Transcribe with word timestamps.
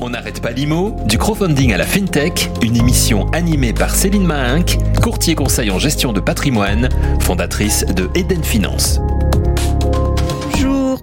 On 0.00 0.10
n'arrête 0.10 0.42
pas 0.42 0.50
l'IMO, 0.50 0.94
du 1.06 1.16
crowdfunding 1.16 1.72
à 1.72 1.78
la 1.78 1.86
FinTech, 1.86 2.50
une 2.62 2.76
émission 2.76 3.30
animée 3.32 3.72
par 3.72 3.94
Céline 3.94 4.26
Mahinck, 4.26 4.78
courtier 5.02 5.34
conseil 5.34 5.70
en 5.70 5.78
gestion 5.78 6.12
de 6.12 6.20
patrimoine, 6.20 6.90
fondatrice 7.20 7.86
de 7.86 8.08
Eden 8.14 8.44
Finance. 8.44 9.00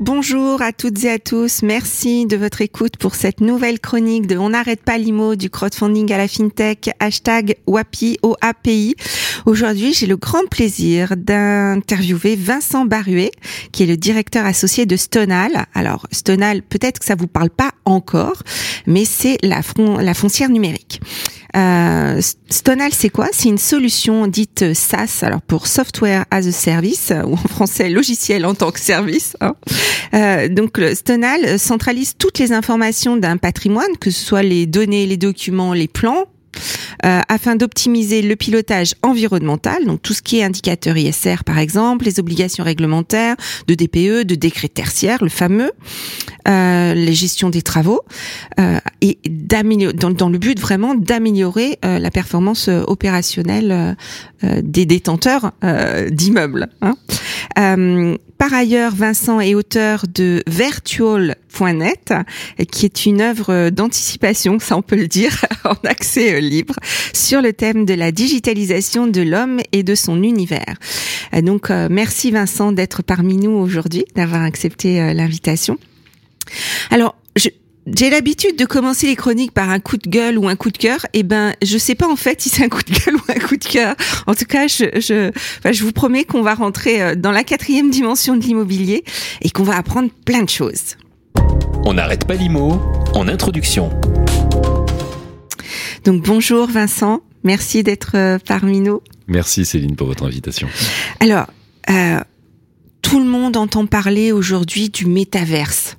Bonjour 0.06 0.62
à 0.62 0.74
toutes 0.74 1.06
et 1.06 1.12
à 1.12 1.18
tous. 1.18 1.62
Merci 1.64 2.26
de 2.26 2.36
votre 2.36 2.60
écoute 2.60 2.98
pour 2.98 3.16
cette 3.16 3.40
nouvelle 3.40 3.80
chronique 3.80 4.28
de 4.28 4.38
On 4.38 4.50
n'arrête 4.50 4.84
pas 4.84 4.98
l'IMO 4.98 5.36
du 5.36 5.50
crowdfunding 5.50 6.12
à 6.12 6.18
la 6.18 6.28
FinTech, 6.28 6.90
hashtag 7.00 7.56
WAPI 7.68 8.18
au 8.22 8.36
API. 8.42 8.98
Aujourd'hui, 9.46 9.94
j'ai 9.94 10.06
le 10.06 10.18
grand 10.18 10.46
plaisir 10.50 11.16
d'interviewer 11.16 12.36
Vincent 12.36 12.84
Baruet, 12.84 13.32
qui 13.72 13.84
est 13.84 13.86
le 13.86 13.96
directeur 13.96 14.46
associé 14.46 14.86
de 14.86 14.98
Stonal. 14.98 15.68
Alors, 15.74 16.06
Stonal, 16.12 16.64
peut-être 16.64 17.00
que 17.00 17.06
ça 17.06 17.16
vous 17.16 17.28
parle 17.28 17.50
pas 17.50 17.72
encore, 17.86 18.44
mais 18.86 19.06
c'est 19.06 19.38
la 19.42 19.64
foncière 20.14 20.50
numérique. 20.50 21.00
Euh, 21.56 22.20
Stonal, 22.50 22.92
c'est 22.94 23.10
quoi? 23.10 23.28
C'est 23.32 23.50
une 23.50 23.58
solution 23.58 24.28
dite 24.28 24.74
SaaS, 24.74 25.20
alors 25.22 25.42
pour 25.42 25.68
Software 25.68 26.26
as 26.32 26.48
a 26.48 26.52
Service, 26.52 27.12
ou 27.26 27.34
en 27.34 27.48
français 27.48 27.90
logiciel 27.90 28.46
en 28.46 28.56
tant 28.56 28.72
que 28.72 28.80
service. 28.80 29.38
Hein. 29.42 29.56
Euh, 30.14 30.48
donc 30.48 30.80
Stonal 30.94 31.60
centralise 31.60 32.16
toutes 32.18 32.40
les 32.40 32.52
informations 32.52 33.18
d'un 33.18 33.38
patrimoine, 33.38 33.98
que 34.00 34.12
ce 34.12 34.24
soit 34.24 34.44
les 34.44 34.66
données, 34.66 35.06
les 35.06 35.18
documents, 35.18 35.74
les 35.74 35.88
plans, 35.88 36.26
euh, 37.06 37.22
afin 37.28 37.56
d'optimiser 37.56 38.22
le 38.22 38.36
pilotage 38.36 38.96
environnemental, 39.02 39.86
donc 39.86 40.02
tout 40.02 40.14
ce 40.14 40.22
qui 40.22 40.40
est 40.40 40.44
indicateur 40.44 40.98
ISR 40.98 41.44
par 41.46 41.60
exemple, 41.60 42.06
les 42.06 42.20
obligations 42.20 42.64
réglementaires 42.64 43.36
de 43.68 43.76
DPE, 43.76 44.26
de 44.26 44.36
décret 44.36 44.68
tertiaire, 44.68 45.24
le 45.24 45.30
fameux, 45.30 45.72
euh, 46.48 46.94
les 46.94 47.14
gestions 47.14 47.50
des 47.50 47.62
travaux, 47.62 48.02
euh, 48.60 48.80
et 49.02 49.18
dans, 49.30 50.30
le 50.30 50.38
but 50.38 50.60
vraiment 50.60 50.96
d'améliorer 50.96 51.78
la 51.84 52.12
performance 52.12 52.70
opérationnelle 52.88 53.98
des 54.42 54.86
détenteurs 54.86 55.52
d'immeubles. 56.10 56.70
Hein. 56.82 56.96
Par 58.50 58.54
ailleurs, 58.54 58.94
Vincent 58.94 59.40
est 59.40 59.56
auteur 59.56 60.04
de 60.14 60.44
Virtual.net, 60.48 62.14
qui 62.70 62.86
est 62.86 63.06
une 63.06 63.22
œuvre 63.22 63.70
d'anticipation, 63.70 64.60
ça 64.60 64.76
on 64.76 64.82
peut 64.82 64.98
le 64.98 65.08
dire, 65.08 65.46
en 65.64 65.76
accès 65.88 66.42
libre, 66.42 66.76
sur 67.14 67.42
le 67.42 67.54
thème 67.54 67.86
de 67.86 67.94
la 67.94 68.12
digitalisation 68.12 69.08
de 69.08 69.22
l'homme 69.22 69.62
et 69.72 69.84
de 69.84 69.96
son 69.96 70.22
univers. 70.24 70.76
Donc, 71.42 71.70
merci 71.70 72.32
Vincent 72.32 72.74
d'être 72.74 73.02
parmi 73.02 73.38
nous 73.38 73.52
aujourd'hui, 73.52 74.04
d'avoir 74.14 74.42
accepté 74.42 75.14
l'invitation. 75.14 75.78
Alors, 76.92 77.16
j'ai 77.86 78.10
l'habitude 78.10 78.56
de 78.58 78.66
commencer 78.66 79.08
les 79.08 79.16
chroniques 79.16 79.52
par 79.52 79.70
un 79.70 79.80
coup 79.80 79.98
de 79.98 80.10
gueule 80.10 80.38
ou 80.38 80.48
un 80.48 80.56
coup 80.56 80.72
de 80.72 80.78
cœur. 80.78 81.06
Et 81.14 81.20
eh 81.20 81.24
ben, 81.24 81.54
je 81.62 81.78
sais 81.78 81.96
pas 81.96 82.08
en 82.08 82.16
fait 82.16 82.42
si 82.42 82.50
c'est 82.50 82.64
un 82.64 82.70
coup 82.70 82.82
de 82.82 82.92
gueule 82.92 83.16
ou 83.18 83.22
un 83.30 83.40
coup 83.40 83.58
de 83.58 83.66
cœur. 83.66 83.96
En 84.26 84.36
tout 84.36 84.46
cas, 84.46 84.68
je, 84.68 84.86
je, 85.00 85.32
je 85.72 85.84
vous 85.84 85.92
promets 85.92 86.24
qu'on 86.24 86.42
va 86.42 86.56
rentrer 86.56 87.02
euh, 87.02 87.16
dans 87.16 87.32
la 87.32 87.44
quatrième 87.44 87.90
dimension 87.90 88.38
de 88.38 88.42
l'immobilier 88.42 89.04
et 89.42 89.50
qu'on 89.50 89.64
va 89.64 89.76
apprendre 89.76 90.10
plein 90.26 90.44
de 90.44 90.50
choses. 90.50 90.96
On 91.86 91.94
n'arrête 91.96 92.26
pas 92.26 92.36
l'IMO 92.36 92.82
en 93.14 93.28
introduction. 93.28 93.90
Donc 96.06 96.24
bonjour 96.24 96.68
Vincent, 96.68 97.22
merci 97.44 97.84
d'être 97.84 98.12
euh, 98.16 98.38
parmi 98.46 98.80
nous. 98.80 99.02
Merci 99.28 99.66
Céline 99.66 99.96
pour 99.96 100.08
votre 100.08 100.26
invitation. 100.26 100.68
Alors, 101.20 101.48
euh, 101.90 102.20
tout 103.02 103.20
le 103.20 103.26
monde 103.26 103.58
entend 103.58 103.86
parler 103.86 104.32
aujourd'hui 104.32 104.90
du 104.90 105.06
métaverse. 105.06 105.98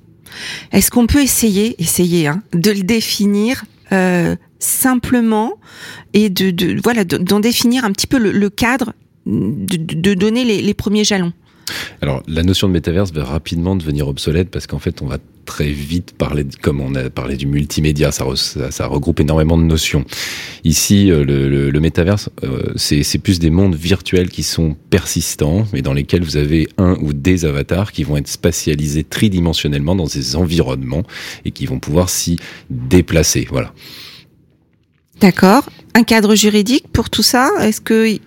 Est-ce 0.71 0.91
qu'on 0.91 1.07
peut 1.07 1.21
essayer, 1.21 2.27
hein, 2.27 2.41
de 2.53 2.71
le 2.71 2.83
définir 2.83 3.65
euh, 3.91 4.35
simplement 4.59 5.53
et 6.13 6.29
de, 6.29 6.79
voilà 6.83 7.03
d'en 7.03 7.39
définir 7.39 7.85
un 7.85 7.91
petit 7.91 8.07
peu 8.07 8.17
le, 8.17 8.49
cadre, 8.49 8.93
de, 9.25 10.13
donner 10.13 10.43
les 10.43 10.73
premiers 10.73 11.03
jalons? 11.03 11.33
Alors, 12.01 12.21
la 12.27 12.43
notion 12.43 12.67
de 12.67 12.73
métaverse 12.73 13.11
va 13.11 13.23
rapidement 13.23 13.75
devenir 13.75 14.07
obsolète 14.07 14.49
parce 14.49 14.67
qu'en 14.67 14.79
fait, 14.79 15.01
on 15.01 15.07
va 15.07 15.17
très 15.45 15.69
vite 15.69 16.13
parler, 16.17 16.45
comme 16.61 16.81
on 16.81 16.95
a 16.95 17.09
parlé 17.09 17.37
du 17.37 17.45
multimédia, 17.45 18.11
ça, 18.11 18.25
regroupe 18.87 19.19
énormément 19.19 19.57
de 19.57 19.63
notions. 19.63 20.03
Ici, 20.63 21.11
euh, 21.11 21.23
le, 21.23 21.69
le, 21.69 21.79
métaverse, 21.79 22.29
euh, 22.43 22.73
c'est 22.75 23.17
plus 23.19 23.39
des 23.39 23.51
mondes 23.51 23.75
virtuels 23.75 24.29
qui 24.29 24.43
sont 24.43 24.75
persistants 24.89 25.67
et 25.73 25.81
dans 25.81 25.93
lesquels 25.93 26.23
vous 26.23 26.37
avez 26.37 26.67
un 26.77 26.97
ou 27.01 27.13
des 27.13 27.45
avatars 27.45 27.91
qui 27.91 28.03
vont 28.03 28.17
être 28.17 28.27
spatialisés 28.27 29.03
tridimensionnellement 29.03 29.95
dans 29.95 30.07
ces 30.07 30.35
environnements 30.35 31.03
et 31.45 31.51
qui 31.51 31.67
vont 31.67 31.79
pouvoir 31.79 32.09
s'y 32.09 32.37
déplacer. 32.69 33.47
Voilà. 33.49 33.71
D'accord. 35.21 35.69
Un 35.93 36.03
cadre 36.03 36.35
juridique 36.35 36.87
pour 36.91 37.09
tout 37.09 37.23
ça? 37.23 37.49
Est-ce 37.61 37.81
que 37.81 38.19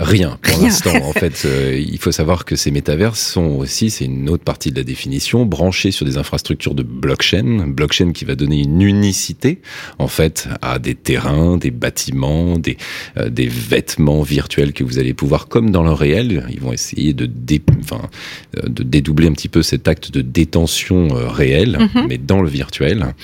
Rien 0.00 0.38
pour 0.40 0.62
l'instant. 0.62 0.94
en 1.02 1.12
fait, 1.14 1.42
euh, 1.44 1.78
il 1.78 1.98
faut 1.98 2.12
savoir 2.12 2.44
que 2.44 2.56
ces 2.56 2.70
métaverses 2.70 3.20
sont 3.20 3.58
aussi, 3.58 3.90
c'est 3.90 4.06
une 4.06 4.28
autre 4.30 4.44
partie 4.44 4.70
de 4.70 4.76
la 4.76 4.82
définition, 4.82 5.44
branchés 5.44 5.90
sur 5.90 6.06
des 6.06 6.16
infrastructures 6.16 6.74
de 6.74 6.82
blockchain, 6.82 7.66
blockchain 7.66 8.12
qui 8.12 8.24
va 8.24 8.34
donner 8.34 8.62
une 8.62 8.80
unicité 8.80 9.60
en 9.98 10.08
fait 10.08 10.48
à 10.62 10.78
des 10.78 10.94
terrains, 10.94 11.58
des 11.58 11.70
bâtiments, 11.70 12.58
des 12.58 12.76
euh, 13.18 13.28
des 13.28 13.46
vêtements 13.46 14.22
virtuels 14.22 14.72
que 14.72 14.84
vous 14.84 14.98
allez 14.98 15.14
pouvoir, 15.14 15.48
comme 15.48 15.70
dans 15.70 15.82
le 15.82 15.92
réel, 15.92 16.46
ils 16.50 16.60
vont 16.60 16.72
essayer 16.72 17.12
de 17.12 17.26
dé, 17.26 17.62
enfin, 17.80 18.08
euh, 18.56 18.68
de 18.68 18.82
dédoubler 18.82 19.28
un 19.28 19.32
petit 19.32 19.48
peu 19.48 19.62
cet 19.62 19.86
acte 19.86 20.10
de 20.10 20.22
détention 20.22 21.08
réel, 21.12 21.90
mhm. 21.94 22.06
mais 22.08 22.18
dans 22.18 22.40
le 22.40 22.48
virtuel. 22.48 23.14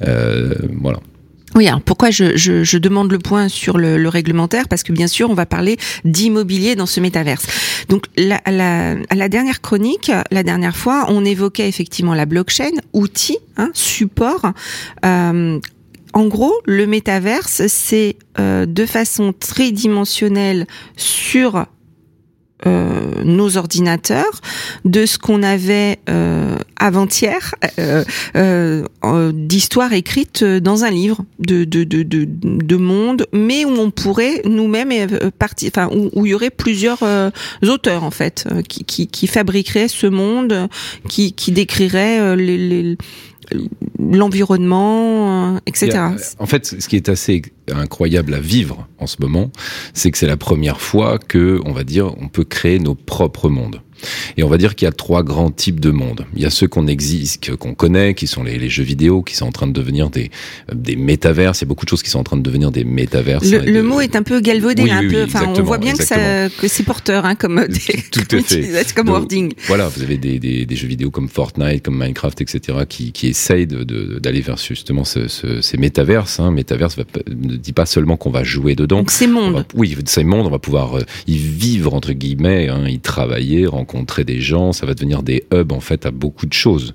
voilà. 0.00 1.00
Oui, 1.56 1.66
alors 1.68 1.80
pourquoi 1.80 2.10
je, 2.10 2.36
je, 2.36 2.64
je, 2.64 2.76
demande 2.76 3.10
le 3.10 3.18
point 3.18 3.48
sur 3.48 3.78
le, 3.78 3.96
le, 3.96 4.08
réglementaire? 4.10 4.68
Parce 4.68 4.82
que 4.82 4.92
bien 4.92 5.06
sûr, 5.06 5.30
on 5.30 5.34
va 5.34 5.46
parler 5.46 5.78
d'immobilier 6.04 6.76
dans 6.76 6.84
ce 6.84 7.00
métaverse. 7.00 7.46
Donc, 7.88 8.04
la, 8.18 8.42
la, 8.46 8.94
la 8.94 9.28
dernière 9.30 9.62
chronique, 9.62 10.12
la 10.30 10.42
dernière 10.42 10.76
fois, 10.76 11.06
on 11.08 11.24
évoquait 11.24 11.66
effectivement 11.66 12.12
la 12.12 12.26
blockchain, 12.26 12.72
outil, 12.92 13.38
hein, 13.56 13.70
support. 13.72 14.52
Euh, 15.06 15.58
en 16.12 16.26
gros, 16.26 16.54
le 16.66 16.86
métaverse, 16.86 17.66
c'est 17.68 18.16
euh, 18.38 18.66
de 18.66 18.84
façon 18.84 19.32
tridimensionnelle 19.32 20.66
sur 20.96 21.66
euh, 22.66 23.22
nos 23.22 23.58
ordinateurs, 23.58 24.40
de 24.86 25.04
ce 25.04 25.18
qu'on 25.18 25.42
avait 25.42 25.98
euh, 26.08 26.56
avant-hier 26.76 27.54
euh, 27.78 28.02
euh 28.34 28.82
d'histoire 29.34 29.92
écrite 29.92 30.42
dans 30.42 30.84
un 30.84 30.90
livre 30.90 31.22
de, 31.38 31.64
de, 31.64 31.84
de, 31.84 32.02
de, 32.02 32.26
de 32.26 32.76
monde, 32.76 33.26
mais 33.34 33.66
où 33.66 33.72
on 33.78 33.90
pourrait 33.90 34.40
nous-mêmes 34.46 34.90
partir, 35.38 35.70
enfin 35.74 35.90
où, 35.94 36.08
où, 36.14 36.24
il 36.24 36.30
y 36.30 36.34
aurait 36.34 36.50
plusieurs 36.50 37.02
auteurs 37.62 38.04
en 38.04 38.10
fait 38.10 38.48
qui, 38.68 38.84
qui, 38.84 39.06
qui, 39.06 39.26
fabriqueraient 39.26 39.88
ce 39.88 40.06
monde, 40.06 40.68
qui, 41.10 41.34
qui 41.34 41.52
décriraient 41.52 42.36
les, 42.36 42.56
les 42.56 42.96
l'environnement, 43.98 45.58
etc. 45.66 45.98
En 46.38 46.46
fait, 46.46 46.66
ce 46.66 46.88
qui 46.88 46.96
est 46.96 47.08
assez 47.08 47.42
incroyable 47.70 48.34
à 48.34 48.40
vivre 48.40 48.86
en 48.98 49.06
ce 49.06 49.16
moment, 49.20 49.50
c'est 49.94 50.10
que 50.10 50.18
c'est 50.18 50.26
la 50.26 50.36
première 50.36 50.80
fois 50.80 51.18
que, 51.18 51.60
on 51.64 51.72
va 51.72 51.84
dire, 51.84 52.14
on 52.20 52.28
peut 52.28 52.44
créer 52.44 52.78
nos 52.78 52.94
propres 52.94 53.48
mondes. 53.48 53.80
Et 54.36 54.42
on 54.42 54.48
va 54.48 54.58
dire 54.58 54.74
qu'il 54.74 54.86
y 54.86 54.88
a 54.88 54.92
trois 54.92 55.22
grands 55.22 55.50
types 55.50 55.80
de 55.80 55.90
mondes. 55.90 56.26
Il 56.34 56.42
y 56.42 56.46
a 56.46 56.50
ceux 56.50 56.68
qu'on 56.68 56.86
existe, 56.86 57.56
qu'on 57.56 57.74
connaît, 57.74 58.14
qui 58.14 58.26
sont 58.26 58.42
les, 58.42 58.68
jeux 58.68 58.82
vidéo, 58.82 59.22
qui 59.22 59.36
sont 59.36 59.46
en 59.46 59.52
train 59.52 59.66
de 59.66 59.72
devenir 59.72 60.10
des, 60.10 60.30
des 60.72 60.96
métaverses. 60.96 61.60
Il 61.60 61.64
y 61.64 61.66
a 61.66 61.68
beaucoup 61.68 61.84
de 61.84 61.90
choses 61.90 62.02
qui 62.02 62.10
sont 62.10 62.18
en 62.18 62.24
train 62.24 62.36
de 62.36 62.42
devenir 62.42 62.70
des 62.70 62.84
métaverses. 62.84 63.50
Le, 63.50 63.82
mot 63.82 64.00
est 64.00 64.16
un 64.16 64.22
peu 64.22 64.40
galvaudé, 64.40 64.90
un 64.90 65.08
peu. 65.08 65.24
Enfin, 65.24 65.46
on 65.46 65.62
voit 65.62 65.78
bien 65.78 65.94
que, 65.94 66.04
ça, 66.04 66.48
que 66.48 66.68
c'est 66.68 66.82
porteur, 66.82 67.24
hein, 67.24 67.34
comme, 67.34 67.66
des, 67.68 68.02
tout, 68.10 68.36
à 68.36 68.42
fait. 68.42 68.94
comme 68.94 69.08
wording. 69.08 69.52
Voilà, 69.66 69.88
vous 69.88 70.02
avez 70.02 70.16
des, 70.16 70.38
des, 70.38 70.76
jeux 70.76 70.88
vidéo 70.88 71.10
comme 71.10 71.28
Fortnite, 71.28 71.82
comme 71.82 71.98
Minecraft, 71.98 72.40
etc., 72.40 72.78
qui, 72.88 73.12
qui 73.12 73.28
essayent 73.28 73.66
d'aller 73.66 74.40
vers 74.40 74.56
justement 74.56 75.04
ce, 75.04 75.28
ce, 75.28 75.60
ces 75.60 75.76
métaverses. 75.76 76.40
Hein. 76.40 76.50
Métaverse 76.50 76.96
ne 77.28 77.56
dit 77.56 77.72
pas 77.72 77.86
seulement 77.86 78.16
qu'on 78.16 78.30
va 78.30 78.44
jouer 78.44 78.74
dedans. 78.74 78.98
Donc 78.98 79.10
ces 79.10 79.26
mondes. 79.26 79.64
oui, 79.74 79.96
ces 80.06 80.24
mondes, 80.24 80.46
on 80.46 80.50
va 80.50 80.58
pouvoir 80.58 80.98
euh, 80.98 81.02
y 81.26 81.36
vivre 81.36 81.94
entre 81.94 82.12
guillemets, 82.12 82.68
hein, 82.68 82.86
y 82.88 82.98
travailler, 82.98 83.66
rencontrer 83.66 83.85
des 84.24 84.40
gens, 84.40 84.72
ça 84.72 84.86
va 84.86 84.94
devenir 84.94 85.22
des 85.22 85.44
hubs 85.52 85.72
en 85.72 85.80
fait 85.80 86.06
à 86.06 86.10
beaucoup 86.10 86.46
de 86.46 86.52
choses 86.52 86.92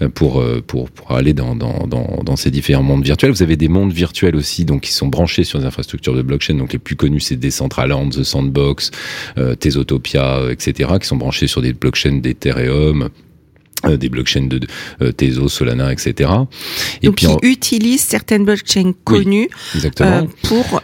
euh, 0.00 0.08
pour 0.08 0.40
euh, 0.40 0.62
pour, 0.66 0.88
aller 1.08 1.32
dans, 1.34 1.56
ces 2.36 2.50
différents 2.50 2.82
mondes 2.82 3.04
virtuels. 3.04 3.30
Vous 3.30 3.42
avez 3.42 3.56
des 3.56 3.68
mondes 3.68 3.92
virtuels 3.92 4.36
aussi 4.36 4.66
qui 4.80 4.92
sont 4.92 5.08
branchés 5.08 5.44
sur 5.44 5.58
des 5.58 5.66
infrastructures 5.66 6.14
de 6.14 6.22
blockchain. 6.22 6.54
Donc 6.54 6.72
les 6.72 6.78
plus 6.78 6.96
connus 6.96 7.20
c'est 7.20 7.36
Decentraland, 7.36 8.10
The 8.10 8.22
Sandbox, 8.22 8.90
euh, 9.38 9.54
Tesotopia, 9.54 10.40
etc. 10.50 10.90
qui 11.00 11.06
sont 11.06 11.16
branchés 11.16 11.46
sur 11.46 11.62
des 11.62 11.72
blockchains 11.72 12.18
d'Ethereum 12.20 13.10
euh, 13.86 13.96
des 13.96 14.08
blockchains 14.08 14.46
de, 14.46 14.60
de 15.00 15.10
Tezos, 15.10 15.48
Solana, 15.48 15.92
etc. 15.92 16.30
Et 17.02 17.06
Donc, 17.06 17.16
puis 17.16 17.26
qui 17.26 17.48
utilisent 17.48 18.02
certaines 18.02 18.44
blockchains 18.44 18.92
connues 19.04 19.48
exactement. 19.74 20.26
pour 20.42 20.82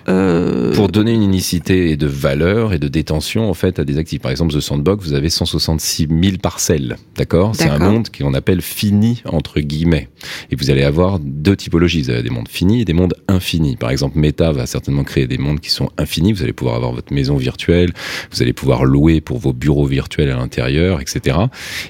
pour 0.74 0.88
donner 0.88 1.12
une 1.12 1.22
unicité 1.22 1.90
et 1.90 1.96
de 1.96 2.06
valeur 2.06 2.72
et 2.72 2.78
de 2.78 2.88
détention 2.88 3.48
en 3.50 3.54
fait 3.54 3.78
à 3.78 3.84
des 3.84 3.98
actifs. 3.98 4.20
Par 4.20 4.30
exemple, 4.30 4.54
The 4.54 4.60
Sandbox, 4.60 5.04
vous 5.04 5.12
avez 5.14 5.28
166 5.28 6.08
000 6.08 6.36
parcelles, 6.42 6.96
d'accord? 7.16 7.54
C'est 7.54 7.68
un 7.68 7.78
monde 7.78 8.08
qu'on 8.16 8.34
appelle 8.34 8.62
fini 8.62 9.22
entre 9.24 9.60
guillemets. 9.60 10.08
Et 10.50 10.56
vous 10.56 10.70
allez 10.70 10.82
avoir 10.82 11.18
deux 11.18 11.56
typologies. 11.56 12.02
Vous 12.02 12.10
avez 12.10 12.22
des 12.22 12.30
mondes 12.30 12.48
finis 12.48 12.82
et 12.82 12.84
des 12.84 12.92
mondes 12.92 13.14
infinis. 13.28 13.76
Par 13.76 13.90
exemple, 13.90 14.18
Meta 14.18 14.52
va 14.52 14.66
certainement 14.66 15.04
créer 15.04 15.26
des 15.26 15.38
mondes 15.38 15.60
qui 15.60 15.70
sont 15.70 15.90
infinis. 15.98 16.32
Vous 16.32 16.42
allez 16.42 16.52
pouvoir 16.52 16.76
avoir 16.76 16.92
votre 16.92 17.12
maison 17.12 17.36
virtuelle, 17.36 17.92
vous 18.32 18.42
allez 18.42 18.52
pouvoir 18.52 18.84
louer 18.84 19.20
pour 19.20 19.38
vos 19.38 19.52
bureaux 19.52 19.86
virtuels 19.86 20.30
à 20.30 20.36
l'intérieur, 20.36 21.00
etc. 21.00 21.36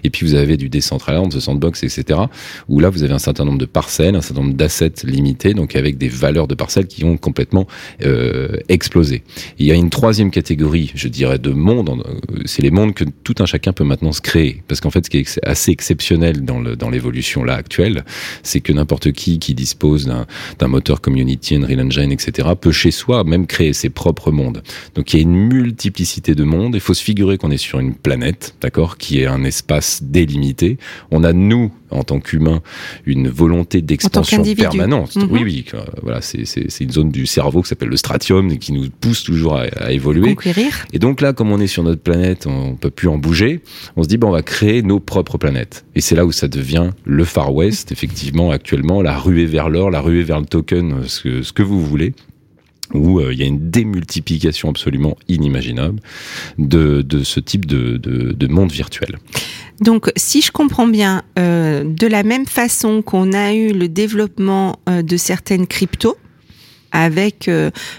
Et 0.05 0.11
puis 0.11 0.27
vous 0.27 0.35
avez 0.35 0.57
du 0.57 0.69
Decentraland, 0.99 1.29
The 1.29 1.41
Sandbox, 1.41 1.83
etc. 1.85 2.21
Où 2.69 2.81
là, 2.81 2.91
vous 2.91 3.03
avez 3.03 3.13
un 3.13 3.19
certain 3.19 3.45
nombre 3.45 3.59
de 3.59 3.67
parcelles, 3.67 4.17
un 4.17 4.21
certain 4.21 4.43
nombre 4.43 4.55
d'assets 4.55 4.93
limités, 5.05 5.55
donc 5.55 5.77
avec 5.77 5.99
des 5.99 6.09
valeurs 6.09 6.49
de 6.49 6.55
parcelles 6.55 6.87
qui 6.87 7.05
ont 7.05 7.17
complètement 7.17 7.67
euh, 8.05 8.57
explosé. 8.69 9.23
Il 9.59 9.67
y 9.67 9.73
a 9.73 9.75
une 9.75 9.91
troisième 9.91 10.31
catégorie, 10.31 10.93
je 10.95 11.09
dirais, 11.09 11.39
de 11.39 11.51
mondes. 11.51 11.89
Euh, 11.91 12.41
c'est 12.45 12.63
les 12.63 12.71
mondes 12.71 12.95
que 12.95 13.05
tout 13.25 13.35
un 13.39 13.47
chacun 13.47 13.73
peut 13.73 13.85
maintenant 13.85 14.13
se 14.13 14.21
créer. 14.21 14.63
Parce 14.69 14.81
qu'en 14.81 14.91
fait, 14.91 15.05
ce 15.05 15.11
qui 15.11 15.19
est 15.19 15.41
assez 15.45 15.71
exceptionnel 15.71 16.45
dans 16.45 16.91
l'évolution 16.91 17.45
là 17.45 17.55
actuelle, 17.55 18.05
c'est 18.43 18.61
que 18.61 18.73
n'importe 18.73 19.13
qui 19.13 19.39
qui 19.39 19.55
dispose 19.55 20.11
d'un 20.59 20.69
moteur 20.69 21.01
Community, 21.01 21.57
Unreal 21.57 21.81
Engine, 21.81 22.13
etc., 22.13 22.49
peut 22.61 22.73
chez 22.73 22.91
soi 22.91 23.25
même 23.25 23.47
créer 23.47 23.73
ses 23.73 23.91
propres 23.91 24.31
mondes. 24.31 24.63
Donc 24.95 25.13
il 25.13 25.17
y 25.17 25.21
a 25.21 25.23
une 25.23 25.35
multiplicité 25.35 26.35
de 26.35 26.45
mondes. 26.45 26.75
Il 26.75 26.81
faut 26.81 26.95
se 26.95 27.03
figurer 27.03 27.39
qu'on 27.39 27.51
est 27.51 27.57
sur 27.57 27.79
une 27.79 27.95
planète, 27.95 28.55
d'accord, 28.61 28.99
qui 28.99 29.21
est 29.21 29.27
un 29.27 29.45
espace 29.45 30.03
délimité. 30.03 30.79
On 31.11 31.25
a 31.25 31.33
nous 31.33 31.73
en 31.91 32.03
tant 32.03 32.21
qu'humain 32.21 32.61
une 33.07 33.29
volonté 33.29 33.81
d'expansion 33.83 34.43
permanente. 34.55 35.17
Mhm. 35.17 35.29
Oui, 35.31 35.41
oui, 35.45 35.65
voilà, 36.03 36.21
c'est 36.21 36.81
une 36.81 36.91
zone 36.91 37.11
du 37.11 37.27
cerveau 37.27 37.63
qui 37.63 37.69
s'appelle 37.69 37.89
le 37.89 37.97
stratium 37.97 38.51
et 38.51 38.59
qui 38.59 38.73
nous 38.73 38.89
pousse 38.91 39.25
toujours 39.25 39.57
à, 39.57 39.63
à 39.81 39.93
évoluer. 39.93 40.35
Conquérir. 40.35 40.87
Et 40.93 40.99
donc 40.99 41.21
là, 41.21 41.33
comme 41.33 41.51
on 41.51 41.61
est 41.61 41.67
sur 41.67 41.83
notre 41.83 42.03
planète, 42.03 42.47
on 42.47 42.75
peut 42.77 42.91
plus 42.91 43.09
en 43.09 43.19
bouger. 43.19 43.61
On 43.97 44.03
se 44.03 44.09
dit 44.09 44.19
bon, 44.19 44.29
on 44.29 44.33
va 44.33 44.43
créer 44.43 44.83
nos 44.83 45.01
propres 45.01 45.39
planètes. 45.39 45.85
Et 45.95 46.01
c'est 46.01 46.15
là 46.15 46.27
où 46.27 46.33
ça 46.33 46.49
devient 46.49 46.91
le 47.05 47.25
Far 47.25 47.55
West, 47.55 47.93
effectivement, 47.93 48.51
actuellement, 48.51 49.03
la 49.03 49.19
ruée 49.19 49.47
vers 49.47 49.69
l'or, 49.69 49.91
la 49.91 50.01
ruée 50.01 50.23
vers 50.23 50.41
le 50.41 50.47
token, 50.47 51.07
ce 51.07 51.21
que, 51.23 51.43
ce 51.43 51.53
que 51.53 51.63
vous 51.63 51.85
voulez 51.85 52.15
où 52.95 53.21
euh, 53.21 53.33
il 53.33 53.39
y 53.39 53.43
a 53.43 53.47
une 53.47 53.71
démultiplication 53.71 54.69
absolument 54.69 55.17
inimaginable 55.29 56.01
de, 56.59 57.03
de 57.03 57.23
ce 57.23 57.41
type 57.41 57.67
de, 57.67 57.97
de, 57.97 58.33
de 58.33 58.47
monde 58.47 58.73
virtuel. 58.73 59.19
Donc, 59.81 60.11
si 60.17 60.41
je 60.43 60.51
comprends 60.51 60.89
bien, 60.89 61.23
euh, 61.39 61.85
de 61.85 62.07
la 62.07 62.23
même 62.23 62.47
façon 62.47 63.03
qu'on 63.03 63.33
a 63.33 63.53
eu 63.55 63.73
le 63.73 63.89
développement 63.89 64.81
euh, 64.89 65.03
de 65.03 65.17
certaines 65.17 65.67
cryptos, 65.67 66.17
avec 66.91 67.51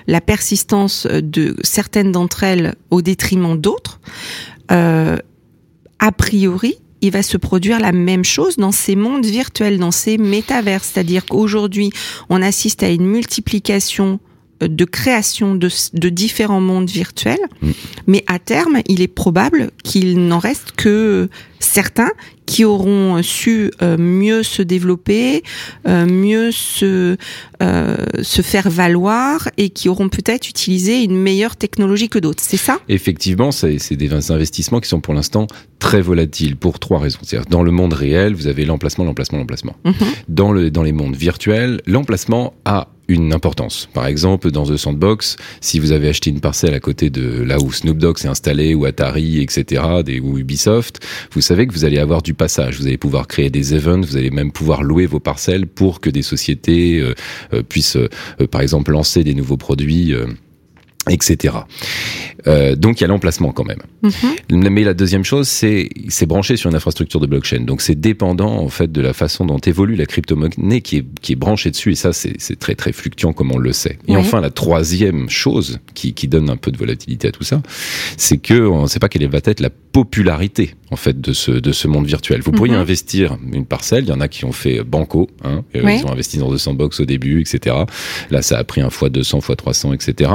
la 0.08 0.20
persistance 0.20 1.06
de 1.06 1.56
certaines 1.62 2.12
d'entre 2.12 2.44
elles 2.44 2.74
au 2.90 3.04
détriment 3.04 3.56
d'autres, 3.56 4.02
a 4.68 6.12
priori, 6.18 6.74
il 7.02 7.12
va 7.12 7.22
se 7.22 7.38
produire 7.38 7.80
la 7.80 7.92
même 7.92 8.24
chose 8.24 8.58
dans 8.58 8.72
ces 8.72 8.96
mondes 8.96 9.26
virtuels, 9.26 9.78
dans 9.78 9.92
ces 9.92 10.18
métavers. 10.18 10.84
C'est-à-dire 10.84 11.26
qu'aujourd'hui, 11.26 11.92
on 12.30 12.42
assiste 12.42 12.82
à 12.82 12.90
une 12.90 13.06
multiplication 13.06 14.20
de 14.62 14.86
création 14.86 15.56
de, 15.56 15.70
de 15.94 16.10
différents 16.10 16.62
mondes 16.62 16.90
virtuels, 16.90 17.38
mm. 17.62 17.72
mais 18.08 18.24
à 18.28 18.40
terme, 18.40 18.80
il 18.88 19.02
est 19.02 19.08
probable 19.08 19.72
qu'il 19.84 20.28
n'en 20.28 20.40
reste 20.40 20.74
que 20.76 21.30
certains 21.60 22.12
qui 22.46 22.66
auront 22.66 23.22
su 23.22 23.72
euh, 23.84 23.96
mieux 23.98 24.42
se 24.42 24.64
développer, 24.64 25.44
euh, 25.88 26.08
mieux 26.08 26.52
se 26.52 27.16
euh, 27.62 27.96
se 28.24 28.42
faire 28.42 28.70
valoir 28.72 29.50
et 29.58 29.70
qui 29.70 29.88
auront 29.88 30.10
peut-être 30.10 30.50
utilisé 30.50 31.04
une 31.04 31.16
meilleure 31.16 31.56
technologie 31.56 32.10
que 32.10 32.18
d'autres. 32.18 32.42
C'est 32.44 32.58
ça? 32.58 32.80
Effectivement, 32.90 33.52
c'est 33.52 33.78
des 33.92 34.32
investissements 34.32 34.80
qui 34.80 34.90
sont 34.90 35.00
pour 35.00 35.14
l'instant 35.14 35.46
très 35.78 36.02
volatiles 36.02 36.56
pour 36.56 36.80
trois 36.80 37.00
raisons. 37.00 37.20
Dans 37.50 37.62
le 37.62 37.72
monde 37.72 37.94
réel, 37.94 38.34
vous 38.34 38.48
avez 38.48 38.66
l'emplacement, 38.66 39.06
l'emplacement, 39.06 39.38
l'emplacement. 39.38 39.76
Mm-hmm. 39.86 40.06
Dans 40.30 40.52
le 40.52 40.72
dans 40.72 40.84
les 40.84 40.92
mondes 40.92 41.16
virtuels, 41.16 41.82
l'emplacement 41.86 42.54
a 42.66 42.88
une 43.10 43.34
importance. 43.34 43.90
Par 43.94 44.06
exemple, 44.08 44.52
dans 44.52 44.66
The 44.66 44.78
Sandbox, 44.78 45.36
si 45.62 45.80
vous 45.80 45.92
avez 45.92 46.08
acheté 46.08 46.30
une 46.30 46.40
parcelle 46.40 46.74
à 46.74 46.80
côté 46.80 47.10
de 47.10 47.42
là 47.42 47.60
où 47.60 47.72
Snoop 47.72 47.98
Dogg 47.98 48.18
s'est 48.18 48.28
installé, 48.28 48.76
ou 48.76 48.86
Atari, 48.86 49.42
etc., 49.42 49.84
ou 50.22 50.38
Ubisoft, 50.38 51.06
vous 51.32 51.42
savez 51.42 51.68
que 51.68 51.74
vous 51.74 51.86
allez 51.86 51.98
avoir 51.98 52.22
du 52.22 52.34
passage. 52.34 52.80
Vous 52.80 52.88
allez 52.88 52.98
pouvoir 52.98 53.28
créer 53.28 53.50
des 53.50 53.74
events, 53.74 54.02
vous 54.02 54.16
allez 54.16 54.30
même 54.30 54.52
pouvoir 54.52 54.84
louer 54.84 55.08
vos 55.08 55.20
parcelles 55.20 55.66
pour 55.66 56.00
que 56.00 56.10
des 56.10 56.22
sociétés 56.22 57.00
euh, 57.00 57.16
euh, 57.54 57.64
puissent, 57.64 57.98
euh, 57.98 58.48
par 58.50 58.62
exemple, 58.62 58.92
lancer 58.92 59.24
des 59.24 59.34
nouveaux 59.34 59.58
produits 59.58 60.14
etc. 61.08 61.56
Euh, 62.48 62.76
donc 62.76 63.00
il 63.00 63.04
y 63.04 63.06
a 63.06 63.08
l'emplacement 63.08 63.52
quand 63.52 63.66
même. 63.66 63.82
Mhm. 64.02 64.70
Mais 64.70 64.84
la 64.84 64.94
deuxième 64.94 65.24
chose, 65.24 65.48
c'est 65.48 65.90
c'est 66.08 66.26
branché 66.26 66.58
sur 66.58 66.70
une 66.70 66.76
infrastructure 66.76 67.20
de 67.20 67.28
blockchain. 67.28 67.62
Donc 67.62 67.82
c'est 67.82 68.00
dépendant 68.00 68.58
en 68.58 68.70
fait 68.70 68.92
de 68.92 69.02
la 69.02 69.14
façon 69.14 69.46
dont 69.46 69.58
évolue 69.58 69.96
la 69.96 70.06
crypto-monnaie 70.06 70.82
qui 70.82 70.98
est 70.98 71.06
qui 71.22 71.34
est 71.34 71.36
branchée 71.36 71.72
dessus. 71.72 71.92
Et 71.92 71.96
ça 71.96 72.14
c'est 72.14 72.60
très 72.60 72.76
très 72.76 72.92
fluctuant 72.92 73.34
comme 73.34 73.52
on 73.52 73.58
le 73.58 73.74
sait. 73.74 73.98
Et 74.08 74.16
enfin 74.16 74.42
la 74.42 74.50
troisième 74.50 75.30
chose 75.30 75.80
qui 75.94 76.14
qui 76.14 76.28
donne 76.28 76.50
un 76.50 76.58
peu 76.58 76.72
de 76.72 76.78
volatilité 76.78 77.28
à 77.28 77.32
tout 77.32 77.44
ça, 77.44 77.62
c'est 78.18 78.38
que 78.38 78.68
on 78.68 78.84
ne 78.84 78.88
sait 78.88 79.00
pas 79.00 79.10
quelle 79.10 79.28
va 79.30 79.40
être 79.44 79.60
la 79.60 79.70
popularité 79.70 80.76
en 80.92 80.96
fait 80.96 81.20
de 81.20 81.34
ce 81.34 81.52
de 81.52 81.72
ce 81.72 81.88
monde 81.88 82.06
virtuel. 82.06 82.42
Vous 82.42 82.52
pourriez 82.52 82.76
mhm. 82.76 82.82
investir 82.82 83.38
une 83.52 83.66
parcelle. 83.66 84.06
Il 84.06 84.10
y 84.10 84.14
en 84.14 84.22
a 84.22 84.28
qui 84.28 84.46
ont 84.46 84.52
fait 84.52 84.84
banco. 84.84 85.30
Hein, 85.44 85.64
euh, 85.76 85.92
Ils 85.92 86.06
ont 86.06 86.12
investi 86.12 86.38
dans 86.38 86.50
200 86.50 86.74
box 86.74 87.00
au 87.00 87.06
début, 87.06 87.42
etc. 87.42 87.76
Là 88.32 88.42
ça 88.42 88.58
a 88.58 88.64
pris 88.64 88.82
un 88.82 88.90
fois 88.90 89.10
200 89.10 89.42
fois 89.42 89.56
300, 89.56 89.94
etc. 89.94 90.32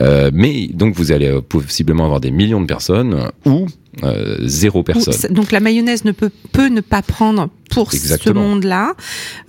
Euh, 0.00 0.30
mais 0.32 0.68
donc 0.68 0.94
vous 0.94 1.12
allez 1.12 1.19
euh, 1.28 1.40
possiblement 1.40 2.04
avoir 2.04 2.20
des 2.20 2.30
millions 2.30 2.60
de 2.60 2.66
personnes 2.66 3.30
ou 3.44 3.66
euh, 4.02 4.36
zéro 4.42 4.82
personne. 4.82 5.32
Donc 5.32 5.52
la 5.52 5.60
mayonnaise 5.60 6.04
ne 6.04 6.12
peut, 6.12 6.30
peut 6.52 6.68
ne 6.68 6.80
pas 6.80 7.02
prendre 7.02 7.48
pour 7.70 7.92
ce 7.92 8.30
monde-là. 8.30 8.94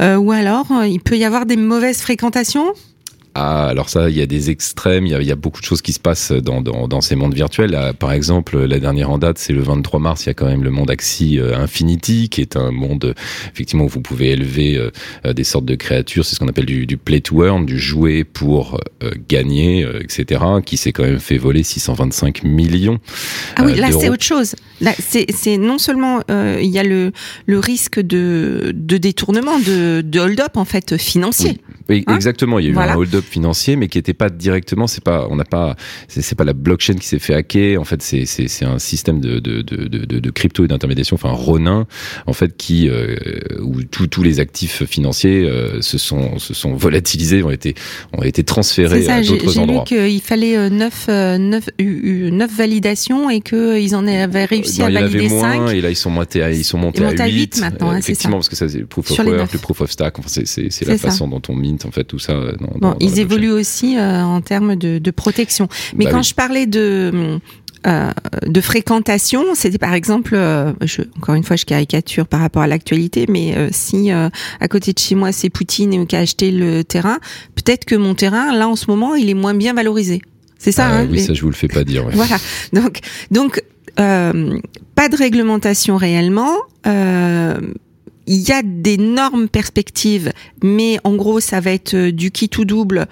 Euh, 0.01 0.15
ou 0.15 0.31
alors, 0.31 0.67
il 0.85 0.99
peut 0.99 1.17
y 1.17 1.23
avoir 1.23 1.45
des 1.45 1.57
mauvaises 1.57 2.01
fréquentations? 2.01 2.73
Ah, 3.33 3.67
alors 3.67 3.87
ça, 3.89 4.09
il 4.09 4.17
y 4.17 4.21
a 4.21 4.25
des 4.25 4.49
extrêmes, 4.49 5.05
il 5.05 5.11
y 5.11 5.15
a, 5.15 5.21
il 5.21 5.27
y 5.27 5.31
a 5.31 5.35
beaucoup 5.35 5.61
de 5.61 5.65
choses 5.65 5.81
qui 5.81 5.93
se 5.93 5.99
passent 5.99 6.33
dans, 6.33 6.61
dans, 6.61 6.89
dans 6.89 6.99
ces 6.99 7.15
mondes 7.15 7.33
virtuels. 7.33 7.93
par 7.97 8.11
exemple, 8.11 8.59
la 8.59 8.79
dernière 8.79 9.09
en 9.09 9.17
date, 9.17 9.37
c'est 9.37 9.53
le 9.53 9.61
23 9.61 9.99
mars, 10.01 10.25
il 10.25 10.27
y 10.27 10.29
a 10.31 10.33
quand 10.33 10.47
même 10.47 10.63
le 10.63 10.69
monde 10.69 10.91
Axie 10.91 11.39
euh, 11.39 11.57
Infinity, 11.57 12.27
qui 12.27 12.41
est 12.41 12.57
un 12.57 12.71
monde, 12.71 13.15
effectivement, 13.53 13.85
où 13.85 13.87
vous 13.87 14.01
pouvez 14.01 14.31
élever 14.31 14.75
euh, 14.75 14.91
euh, 15.25 15.31
des 15.31 15.45
sortes 15.45 15.63
de 15.63 15.75
créatures, 15.75 16.25
c'est 16.25 16.35
ce 16.35 16.39
qu'on 16.39 16.49
appelle 16.49 16.65
du, 16.65 16.85
du, 16.85 16.97
play 16.97 17.21
to 17.21 17.45
earn, 17.45 17.65
du 17.65 17.79
jouer 17.79 18.25
pour 18.25 18.79
gagner, 19.29 19.87
etc., 20.01 20.41
qui 20.65 20.77
s'est 20.77 20.91
quand 20.91 21.03
même 21.03 21.19
fait 21.19 21.37
voler 21.37 21.63
625 21.63 22.43
millions. 22.43 22.99
Ah 23.55 23.63
oui, 23.65 23.75
là 23.75 23.91
c'est 23.91 24.09
autre 24.09 24.23
chose. 24.23 24.55
Là, 24.81 24.93
c'est 24.99 25.57
non 25.57 25.77
seulement 25.77 26.21
il 26.29 26.69
y 26.69 26.79
a 26.79 26.83
le, 26.83 27.11
le 27.45 27.59
risque 27.59 27.99
de, 27.99 28.71
de 28.75 28.97
détournement, 28.97 29.57
de, 29.59 30.01
de 30.01 30.19
hold-up, 30.19 30.57
en 30.57 30.65
fait, 30.65 30.97
financier. 30.97 31.59
Oui, 31.67 31.70
hein 31.89 32.15
exactement. 32.15 32.59
Il 32.59 32.65
y 32.65 32.67
a 32.69 32.71
eu 32.71 32.77
un 32.77 32.95
hold-up 32.95 33.23
financier, 33.23 33.75
mais 33.75 33.87
qui 33.87 33.97
n'était 33.97 34.13
pas 34.13 34.29
directement. 34.29 34.87
C'est 34.87 35.03
pas, 35.03 35.27
on 35.29 35.35
n'a 35.35 35.45
pas, 35.45 35.75
c'est 36.07 36.35
pas 36.35 36.43
la 36.43 36.53
blockchain 36.53 36.95
qui 36.95 37.07
s'est 37.07 37.19
fait 37.19 37.33
hacker. 37.33 37.79
En 37.79 37.85
fait, 37.85 38.01
c'est 38.01 38.25
c'est 38.25 38.65
un 38.65 38.79
système 38.79 39.19
de 39.19 39.39
de 39.39 39.61
de 39.61 39.87
de, 39.87 40.19
de 40.19 40.29
crypto 40.31 40.63
et 40.63 40.67
d'intermédiation, 40.67 41.15
enfin 41.15 41.31
Ronin, 41.31 41.87
en 42.27 42.33
fait, 42.33 42.55
qui 42.57 42.89
euh, 42.89 43.15
où 43.61 43.83
tous 43.83 44.23
les 44.23 44.39
actifs 44.39 44.85
financiers 44.85 45.45
euh, 45.45 45.81
se 45.81 45.97
sont 45.97 46.39
se 46.39 46.53
sont 46.53 46.73
volatilisés, 46.73 47.43
ont 47.43 47.51
été 47.51 47.75
ont 48.13 48.23
été 48.23 48.43
transférés 48.43 49.07
à 49.07 49.21
d'autres 49.21 49.57
endroits. 49.57 49.85
J'ai 49.87 50.01
lu 50.01 50.09
qu'il 50.09 50.21
fallait 50.21 50.69
9 50.69 51.05
euh, 51.09 51.37
9 51.37 51.69
9 51.79 52.51
validations 52.51 53.29
et 53.29 53.41
que 53.41 53.79
ils 53.79 53.95
en 53.95 54.07
avaient 54.07 54.45
réussi 54.45 54.81
à 54.81 54.89
valider 54.89 55.29
5. 55.29 55.69
Et 55.71 55.81
là, 55.81 55.89
ils 55.89 55.95
sont 55.95 56.09
montés 56.09 56.43
à, 56.43 56.51
ils 56.51 56.63
sont 56.63 56.77
montés, 56.77 57.03
à 57.03 57.27
8. 57.27 57.59
maintenant. 57.59 57.91
Hein, 57.91 57.97
effectivement, 57.97 58.37
parce 58.37 58.49
que 58.49 58.55
ça 58.55 58.69
c'est 58.69 58.83
proof 58.83 59.11
of 59.11 59.19
work, 59.19 59.53
le 59.53 59.59
proof 59.59 59.81
of 59.81 59.91
stack. 59.91 60.19
Enfin, 60.19 60.29
c'est 60.29 60.85
la 60.85 60.97
façon 60.97 61.27
dont 61.27 61.41
on 61.49 61.55
mint 61.71 61.85
en 61.85 61.91
fait 61.91 62.03
tout 62.03 62.19
ça. 62.19 62.33
bon, 62.59 62.95
ils 62.99 63.19
évoluent 63.19 63.51
aussi 63.51 63.97
euh, 63.97 64.23
en 64.23 64.41
termes 64.41 64.75
de, 64.75 64.99
de 64.99 65.11
protection. 65.11 65.67
Mais 65.95 66.05
bah 66.05 66.11
quand 66.11 66.23
je 66.23 66.33
parlais 66.33 66.65
de 66.65 67.39
euh, 67.87 68.11
de 68.45 68.61
fréquentation, 68.61 69.55
c'était 69.55 69.79
par 69.79 69.93
exemple, 69.95 70.35
euh, 70.35 70.71
je, 70.81 71.01
encore 71.17 71.33
une 71.33 71.43
fois, 71.43 71.55
je 71.55 71.65
caricature 71.65 72.27
par 72.27 72.39
rapport 72.41 72.61
à 72.61 72.67
l'actualité, 72.67 73.25
mais 73.27 73.57
euh, 73.57 73.69
si 73.71 74.11
à 74.11 74.67
côté 74.69 74.93
de 74.93 74.99
chez 74.99 75.15
moi 75.15 75.31
c'est 75.31 75.49
Poutine 75.49 76.05
qui 76.05 76.15
a 76.15 76.19
acheté 76.19 76.51
le 76.51 76.83
terrain, 76.83 77.17
peut-être 77.55 77.85
que 77.85 77.95
mon 77.95 78.13
terrain, 78.13 78.53
là 78.53 78.67
en 78.67 78.75
ce 78.75 78.85
moment, 78.87 79.15
il 79.15 79.29
est 79.29 79.35
moins 79.35 79.55
bien 79.55 79.73
valorisé. 79.73 80.21
C'est 80.59 80.71
ça. 80.71 80.89
Ah 80.89 80.97
hein, 80.99 81.07
oui, 81.09 81.21
ça 81.21 81.33
je 81.33 81.41
vous 81.41 81.49
le 81.49 81.55
fais 81.55 81.67
pas 81.67 81.83
dire. 81.83 82.05
Ouais. 82.05 82.13
Voilà. 82.13 82.37
Donc, 82.73 82.99
donc 83.31 83.63
pas 83.95 85.09
de 85.09 85.15
réglementation 85.15 85.97
réellement. 85.97 86.53
Il 88.33 88.47
y 88.47 88.53
a 88.53 88.61
d'énormes 88.63 89.49
perspectives, 89.49 90.31
mais 90.63 90.99
en 91.03 91.15
gros, 91.15 91.41
ça 91.41 91.59
va 91.59 91.71
être 91.71 91.95
euh, 91.95 92.11
du 92.13 92.31
qui 92.31 92.47
tout 92.47 92.63
double, 92.63 93.07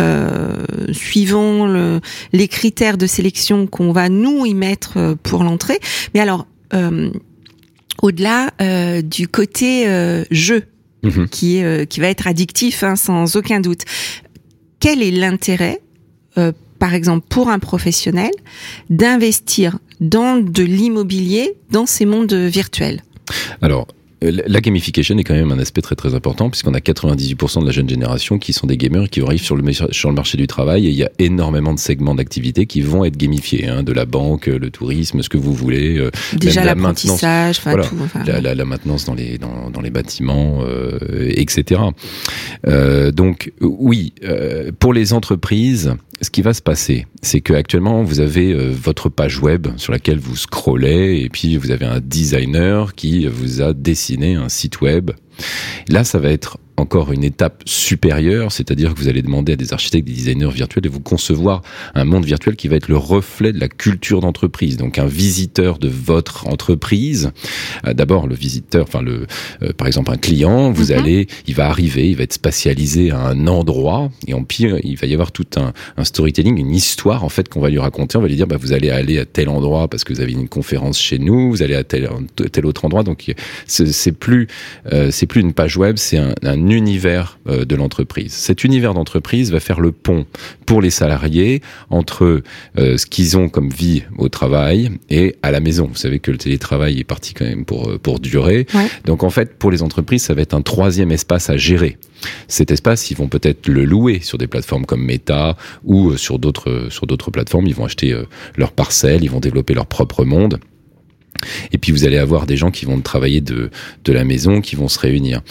euh, 0.00 0.64
suivant 0.90 1.68
le, 1.68 2.00
les 2.32 2.48
critères 2.48 2.98
de 2.98 3.06
sélection 3.06 3.68
qu'on 3.68 3.92
va 3.92 4.08
nous 4.08 4.44
y 4.44 4.52
mettre 4.52 4.96
euh, 4.96 5.14
pour 5.14 5.44
l'entrée. 5.44 5.78
Mais 6.12 6.18
alors, 6.18 6.48
euh, 6.74 7.08
au-delà 8.02 8.50
du 9.02 9.28
côté 9.28 9.86
jeu 10.32 10.64
mhm. 11.04 11.28
qui 11.28 11.62
qui 11.88 12.00
va 12.00 12.08
être 12.08 12.26
addictif 12.26 12.82
hein, 12.82 12.96
sans 12.96 13.36
aucun 13.36 13.60
doute. 13.60 13.82
Quel 14.80 15.00
est 15.00 15.12
l'intérêt 15.12 15.80
par 16.80 16.92
exemple 16.92 17.24
pour 17.30 17.48
un 17.48 17.60
professionnel 17.60 18.32
d'investir 18.90 19.78
dans 20.00 20.36
de 20.36 20.64
l'immobilier 20.64 21.54
dans 21.70 21.86
ces 21.86 22.04
mondes 22.04 22.34
virtuels? 22.34 23.02
Alors 23.62 23.86
la 24.30 24.60
gamification 24.60 25.16
est 25.18 25.24
quand 25.24 25.34
même 25.34 25.52
un 25.52 25.58
aspect 25.58 25.82
très 25.82 25.94
très 25.94 26.14
important 26.14 26.50
puisqu'on 26.50 26.74
a 26.74 26.78
98% 26.78 27.60
de 27.60 27.66
la 27.66 27.72
jeune 27.72 27.88
génération 27.88 28.38
qui 28.38 28.52
sont 28.52 28.66
des 28.66 28.76
gamers 28.76 29.08
qui 29.08 29.20
arrivent 29.20 29.42
sur 29.42 29.56
le, 29.56 29.72
sur 29.72 30.08
le 30.08 30.14
marché 30.14 30.36
du 30.36 30.46
travail 30.46 30.86
et 30.86 30.90
il 30.90 30.96
y 30.96 31.04
a 31.04 31.10
énormément 31.18 31.74
de 31.74 31.78
segments 31.78 32.14
d'activité 32.14 32.66
qui 32.66 32.80
vont 32.80 33.04
être 33.04 33.16
gamifiés, 33.16 33.68
hein, 33.68 33.82
de 33.82 33.92
la 33.92 34.04
banque, 34.04 34.46
le 34.46 34.70
tourisme, 34.70 35.22
ce 35.22 35.28
que 35.28 35.38
vous 35.38 35.52
voulez. 35.52 35.98
Euh, 35.98 36.10
Déjà 36.34 36.64
l'apprentissage, 36.64 37.60
tout. 37.60 37.68
la, 38.26 38.40
la, 38.40 38.54
la, 38.54 38.64
maintenance 38.64 39.04
dans 39.04 39.14
les 39.14 39.38
dans, 39.38 39.70
dans 39.70 39.80
les 39.80 39.90
bâtiments, 39.90 40.60
euh, 40.62 40.98
etc. 41.30 41.80
Euh, 42.66 43.10
donc 43.10 43.52
oui, 43.60 44.12
euh, 44.22 44.70
pour 44.78 44.92
les 44.92 45.12
entreprises, 45.12 45.94
ce 46.20 46.30
qui 46.30 46.42
va 46.42 46.54
se 46.54 46.62
passer, 46.62 47.06
c'est 47.22 47.40
que 47.40 47.52
actuellement 47.52 48.02
vous 48.02 48.20
avez 48.20 48.52
euh, 48.52 48.72
votre 48.72 49.08
page 49.08 49.40
web 49.40 49.68
sur 49.76 49.92
laquelle 49.92 50.18
vous 50.18 50.36
scrollez 50.36 51.20
et 51.22 51.28
puis 51.28 51.56
vous 51.56 51.70
avez 51.70 51.86
un 51.86 52.00
designer 52.00 52.94
qui 52.94 53.26
vous 53.26 53.60
a 53.60 53.72
dessiné 53.72 54.34
un 54.34 54.48
site 54.48 54.80
web. 54.80 55.10
Là, 55.88 56.04
ça 56.04 56.18
va 56.18 56.30
être 56.30 56.58
encore 56.76 57.12
une 57.12 57.24
étape 57.24 57.62
supérieure, 57.66 58.50
c'est-à-dire 58.50 58.94
que 58.94 58.98
vous 58.98 59.08
allez 59.08 59.22
demander 59.22 59.52
à 59.52 59.56
des 59.56 59.72
architectes, 59.72 60.06
des 60.06 60.12
designers 60.12 60.50
virtuels 60.50 60.82
de 60.82 60.88
vous 60.88 61.00
concevoir 61.00 61.62
un 61.94 62.04
monde 62.04 62.24
virtuel 62.24 62.56
qui 62.56 62.68
va 62.68 62.76
être 62.76 62.88
le 62.88 62.96
reflet 62.96 63.52
de 63.52 63.60
la 63.60 63.68
culture 63.68 64.20
d'entreprise. 64.20 64.76
Donc 64.76 64.98
un 64.98 65.06
visiteur 65.06 65.78
de 65.78 65.88
votre 65.88 66.48
entreprise, 66.48 67.30
euh, 67.86 67.94
d'abord 67.94 68.26
le 68.26 68.34
visiteur, 68.34 68.84
enfin 68.88 69.02
le, 69.02 69.26
euh, 69.62 69.72
par 69.72 69.86
exemple 69.86 70.10
un 70.10 70.16
client, 70.16 70.72
vous 70.72 70.92
mhm. 70.92 70.98
allez, 70.98 71.26
il 71.46 71.54
va 71.54 71.68
arriver, 71.68 72.10
il 72.10 72.16
va 72.16 72.24
être 72.24 72.32
spatialisé 72.32 73.12
à 73.12 73.20
un 73.20 73.46
endroit 73.46 74.10
et 74.26 74.34
en 74.34 74.42
pire, 74.42 74.78
il 74.82 74.96
va 74.96 75.06
y 75.06 75.14
avoir 75.14 75.30
tout 75.30 75.46
un, 75.56 75.72
un 75.96 76.04
storytelling, 76.04 76.58
une 76.58 76.74
histoire 76.74 77.24
en 77.24 77.28
fait 77.28 77.48
qu'on 77.48 77.60
va 77.60 77.70
lui 77.70 77.78
raconter. 77.78 78.18
On 78.18 78.20
va 78.20 78.28
lui 78.28 78.36
dire, 78.36 78.46
bah, 78.46 78.56
vous 78.58 78.72
allez 78.72 78.90
aller 78.90 79.18
à 79.18 79.24
tel 79.24 79.48
endroit 79.48 79.88
parce 79.88 80.02
que 80.02 80.12
vous 80.12 80.20
avez 80.20 80.32
une 80.32 80.48
conférence 80.48 80.98
chez 80.98 81.18
nous, 81.18 81.50
vous 81.50 81.62
allez 81.62 81.74
à 81.74 81.84
tel, 81.84 82.08
tel 82.52 82.66
autre 82.66 82.84
endroit. 82.84 83.04
Donc 83.04 83.32
c'est 83.66 84.12
plus, 84.12 84.48
euh, 84.92 85.10
c'est 85.10 85.26
plus 85.26 85.40
une 85.40 85.52
page 85.52 85.76
web, 85.76 85.96
c'est 85.96 86.18
un, 86.18 86.34
un 86.42 86.63
univers 86.70 87.38
euh, 87.48 87.64
de 87.64 87.74
l'entreprise. 87.74 88.32
Cet 88.32 88.64
univers 88.64 88.94
d'entreprise 88.94 89.50
va 89.52 89.60
faire 89.60 89.80
le 89.80 89.92
pont 89.92 90.26
pour 90.66 90.80
les 90.80 90.90
salariés 90.90 91.62
entre 91.90 92.42
euh, 92.78 92.96
ce 92.96 93.06
qu'ils 93.06 93.36
ont 93.36 93.48
comme 93.48 93.70
vie 93.70 94.02
au 94.18 94.28
travail 94.28 94.92
et 95.10 95.36
à 95.42 95.50
la 95.50 95.60
maison. 95.60 95.86
Vous 95.86 95.96
savez 95.96 96.18
que 96.18 96.30
le 96.30 96.38
télétravail 96.38 96.98
est 96.98 97.04
parti 97.04 97.34
quand 97.34 97.44
même 97.44 97.64
pour, 97.64 97.88
euh, 97.88 97.98
pour 97.98 98.20
durer. 98.20 98.66
Donc 99.04 99.22
en 99.22 99.30
fait, 99.30 99.58
pour 99.58 99.70
les 99.70 99.82
entreprises, 99.82 100.24
ça 100.24 100.34
va 100.34 100.42
être 100.42 100.54
un 100.54 100.62
troisième 100.62 101.12
espace 101.12 101.50
à 101.50 101.56
gérer. 101.56 101.98
Cet 102.48 102.70
espace, 102.70 103.10
ils 103.10 103.16
vont 103.16 103.28
peut-être 103.28 103.68
le 103.68 103.84
louer 103.84 104.20
sur 104.20 104.38
des 104.38 104.46
plateformes 104.46 104.86
comme 104.86 105.04
Meta 105.04 105.56
ou 105.84 106.16
sur 106.16 106.38
d'autres 106.38 106.86
sur 106.88 107.06
d'autres 107.06 107.30
plateformes. 107.30 107.66
Ils 107.66 107.74
vont 107.74 107.84
acheter 107.84 108.16
leurs 108.56 108.72
parcelles, 108.72 109.24
ils 109.24 109.30
vont 109.30 109.40
développer 109.40 109.74
leur 109.74 109.86
propre 109.86 110.24
monde. 110.24 110.58
Et 111.72 111.78
puis 111.78 111.92
vous 111.92 112.04
allez 112.04 112.16
avoir 112.16 112.46
des 112.46 112.56
gens 112.56 112.70
qui 112.70 112.84
vont 112.84 113.00
travailler 113.00 113.40
de, 113.40 113.70
la 114.06 114.24
maison, 114.24 114.60
qui 114.60 114.76
vont 114.76 114.88
se 114.88 114.98
réunir. 114.98 115.42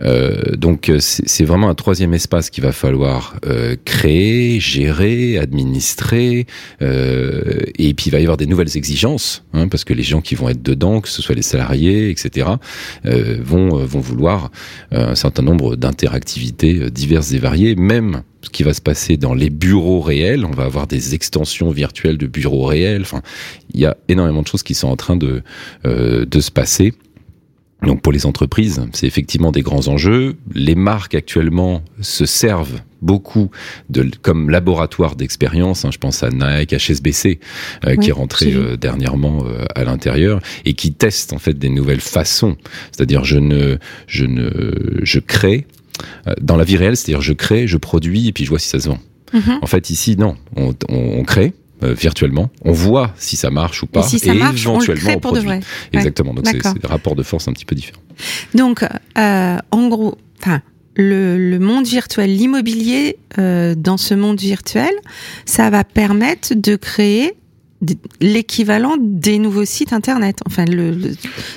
Euh, 0.00 0.56
donc 0.56 0.90
c'est 0.98 1.44
vraiment 1.44 1.68
un 1.68 1.74
troisième 1.74 2.14
espace 2.14 2.50
qu'il 2.50 2.62
va 2.62 2.72
falloir 2.72 3.36
euh, 3.46 3.76
créer, 3.84 4.60
gérer, 4.60 5.38
administrer. 5.38 6.46
Euh, 6.82 7.60
et 7.78 7.94
puis 7.94 8.06
il 8.06 8.10
va 8.10 8.20
y 8.20 8.22
avoir 8.22 8.36
des 8.36 8.46
nouvelles 8.46 8.76
exigences, 8.76 9.44
hein, 9.52 9.68
parce 9.68 9.84
que 9.84 9.94
les 9.94 10.02
gens 10.02 10.20
qui 10.20 10.34
vont 10.34 10.48
être 10.48 10.62
dedans, 10.62 11.00
que 11.00 11.08
ce 11.08 11.22
soit 11.22 11.34
les 11.34 11.42
salariés, 11.42 12.10
etc., 12.10 12.48
euh, 13.06 13.38
vont, 13.42 13.70
vouloir 13.86 14.50
un 14.92 15.14
certain 15.14 15.42
nombre 15.42 15.76
d'interactivités 15.76 16.90
diverses 16.90 17.32
et 17.32 17.38
variées, 17.38 17.74
même 17.74 18.22
ce 18.42 18.50
qui 18.50 18.62
va 18.62 18.72
se 18.72 18.80
passer 18.80 19.16
dans 19.16 19.34
les 19.34 19.50
bureaux 19.50 20.00
réels. 20.00 20.44
On 20.44 20.50
va 20.50 20.64
avoir 20.64 20.86
des 20.86 21.14
extensions 21.14 21.70
virtuelles 21.70 22.18
de 22.18 22.26
bureaux 22.26 22.64
réels. 22.64 23.04
Il 23.74 23.80
y 23.80 23.86
a 23.86 23.96
énormément 24.08 24.42
de 24.42 24.46
choses 24.46 24.62
qui 24.62 24.74
sont 24.74 24.88
en 24.88 24.96
train 24.96 25.16
de, 25.16 25.42
euh, 25.84 26.24
de 26.24 26.40
se 26.40 26.50
passer. 26.50 26.94
Donc 27.82 28.02
pour 28.02 28.12
les 28.12 28.26
entreprises, 28.26 28.82
c'est 28.92 29.06
effectivement 29.06 29.52
des 29.52 29.62
grands 29.62 29.88
enjeux. 29.88 30.36
Les 30.52 30.74
marques 30.74 31.14
actuellement 31.14 31.82
se 32.00 32.26
servent 32.26 32.80
beaucoup 33.00 33.50
de 33.88 34.10
comme 34.20 34.50
laboratoire 34.50 35.16
d'expérience. 35.16 35.84
Hein, 35.84 35.90
je 35.90 35.98
pense 35.98 36.22
à 36.22 36.28
Nike, 36.30 36.74
HSBC, 36.74 37.40
euh, 37.86 37.96
qui 37.96 38.10
est 38.10 38.12
rentré 38.12 38.52
euh, 38.52 38.76
dernièrement 38.76 39.44
euh, 39.46 39.64
à 39.74 39.84
l'intérieur 39.84 40.40
et 40.64 40.74
qui 40.74 40.92
teste 40.92 41.32
en 41.32 41.38
fait 41.38 41.54
des 41.54 41.70
nouvelles 41.70 42.00
façons. 42.00 42.56
C'est-à-dire 42.92 43.24
je 43.24 43.38
ne 43.38 43.78
je 44.06 44.26
ne 44.26 44.50
je 45.02 45.18
crée 45.18 45.66
dans 46.40 46.56
la 46.56 46.64
vie 46.64 46.76
réelle, 46.76 46.96
c'est-à-dire 46.96 47.20
je 47.20 47.32
crée, 47.32 47.66
je 47.66 47.76
produis 47.76 48.28
et 48.28 48.32
puis 48.32 48.44
je 48.44 48.50
vois 48.50 48.58
si 48.58 48.68
ça 48.68 48.80
se 48.80 48.88
vend. 48.88 48.98
Mhm. 49.32 49.58
En 49.62 49.66
fait, 49.66 49.90
ici, 49.90 50.16
non, 50.16 50.36
on, 50.56 50.74
on, 50.88 51.22
crée. 51.24 51.52
Euh, 51.82 51.94
virtuellement, 51.94 52.50
on 52.62 52.72
voit 52.72 53.14
si 53.16 53.36
ça 53.36 53.48
marche 53.50 53.82
ou 53.82 53.86
pas, 53.86 54.06
et, 54.12 54.28
éventuellement 54.28 55.12
on, 55.14 55.18
produit. 55.18 55.48
Exactement. 55.94 56.34
Donc 56.34 56.46
c'est 56.46 56.78
des 56.78 56.86
rapports 56.86 57.16
de 57.16 57.22
force 57.22 57.48
un 57.48 57.52
petit 57.52 57.64
peu 57.64 57.74
différents. 57.74 58.02
Donc, 58.54 58.84
euh, 59.16 59.56
en 59.70 59.88
gros, 59.88 60.18
enfin, 60.40 60.60
le, 60.96 61.38
le, 61.38 61.58
monde 61.58 61.86
virtuel, 61.86 62.36
l'immobilier 62.36 63.16
euh, 63.38 63.74
dans 63.74 63.96
ce 63.96 64.12
monde 64.12 64.38
virtuel, 64.38 64.92
ça 65.46 65.70
va 65.70 65.84
permettre 65.84 66.54
de 66.54 66.76
créer 66.76 67.32
l'équivalent 68.20 68.96
des 69.00 69.38
nouveaux 69.38 69.64
sites 69.64 69.92
internet. 69.92 70.40
Enfin, 70.46 70.64
le, 70.66 70.96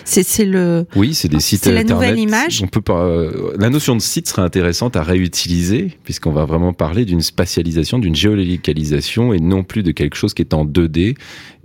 c'est 0.05 0.45
le. 0.45 0.85
Oui, 0.95 1.13
c'est 1.13 1.27
des 1.27 1.39
sites 1.39 1.67
internet. 1.67 1.89
La 1.89 1.93
nouvelle 1.93 2.19
image. 2.19 2.61
On 2.63 2.67
peut 2.67 2.81
pas. 2.81 3.03
Euh, 3.03 3.53
la 3.57 3.69
notion 3.69 3.95
de 3.95 4.01
site 4.01 4.27
serait 4.27 4.41
intéressante 4.41 4.95
à 4.95 5.03
réutiliser 5.03 5.97
puisqu'on 6.03 6.31
va 6.31 6.45
vraiment 6.45 6.73
parler 6.73 7.05
d'une 7.05 7.21
spatialisation, 7.21 7.99
d'une 7.99 8.15
géolocalisation 8.15 9.33
et 9.33 9.39
non 9.39 9.63
plus 9.63 9.83
de 9.83 9.91
quelque 9.91 10.15
chose 10.15 10.33
qui 10.33 10.41
est 10.41 10.53
en 10.53 10.65
2D 10.65 11.15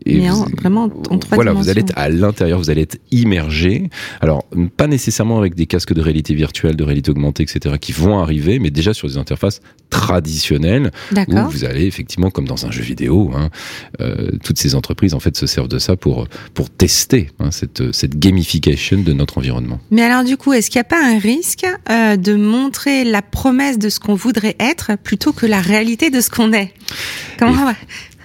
et 0.06 0.20
vraiment 0.60 0.84
en 1.10 1.18
trois 1.18 1.36
Voilà, 1.36 1.52
vous 1.52 1.68
allez 1.68 1.80
être 1.80 1.92
à 1.96 2.08
l'intérieur, 2.08 2.58
vous 2.58 2.70
allez 2.70 2.82
être 2.82 2.98
immergé. 3.10 3.90
Alors, 4.20 4.44
pas 4.76 4.86
nécessairement 4.86 5.38
avec 5.38 5.54
des 5.54 5.66
casques 5.66 5.92
de 5.92 6.00
réalité 6.00 6.34
virtuelle, 6.34 6.76
de 6.76 6.84
réalité 6.84 7.10
augmentée, 7.10 7.42
etc., 7.42 7.76
qui 7.80 7.92
vont 7.92 8.18
arriver, 8.18 8.58
mais 8.58 8.70
déjà 8.70 8.94
sur 8.94 9.08
des 9.08 9.16
interfaces 9.16 9.60
traditionnelles, 9.90 10.90
où 11.28 11.36
vous 11.50 11.64
allez 11.64 11.86
effectivement, 11.86 12.30
comme 12.30 12.46
dans 12.46 12.66
un 12.66 12.70
jeu 12.70 12.82
vidéo, 12.82 13.32
hein, 13.34 13.50
euh, 14.00 14.30
toutes 14.44 14.58
ces 14.58 14.74
entreprises 14.74 15.14
en 15.14 15.20
fait 15.20 15.36
se 15.36 15.46
servent 15.46 15.68
de 15.68 15.78
ça 15.78 15.96
pour 15.96 16.28
pour 16.54 16.70
tester 16.70 17.30
hein, 17.40 17.50
cette 17.50 17.92
cette 17.92 18.18
gamification 18.18 19.00
de 19.02 19.12
notre 19.12 19.38
environnement. 19.38 19.80
Mais 19.90 20.02
alors 20.02 20.24
du 20.24 20.36
coup, 20.36 20.52
est-ce 20.52 20.70
qu'il 20.70 20.78
n'y 20.78 20.82
a 20.82 20.84
pas 20.84 21.04
un 21.04 21.18
risque 21.18 21.66
euh, 21.90 22.16
de 22.16 22.34
montrer 22.34 23.04
la 23.04 23.22
promesse 23.22 23.78
de 23.78 23.88
ce 23.88 23.98
qu'on 23.98 24.14
voudrait 24.14 24.56
être 24.60 24.92
plutôt 25.02 25.32
que 25.32 25.46
la 25.46 25.60
réalité 25.60 26.10
de 26.10 26.20
ce 26.20 26.30
qu'on 26.30 26.52
est? 26.52 26.72
Comment 27.38 27.72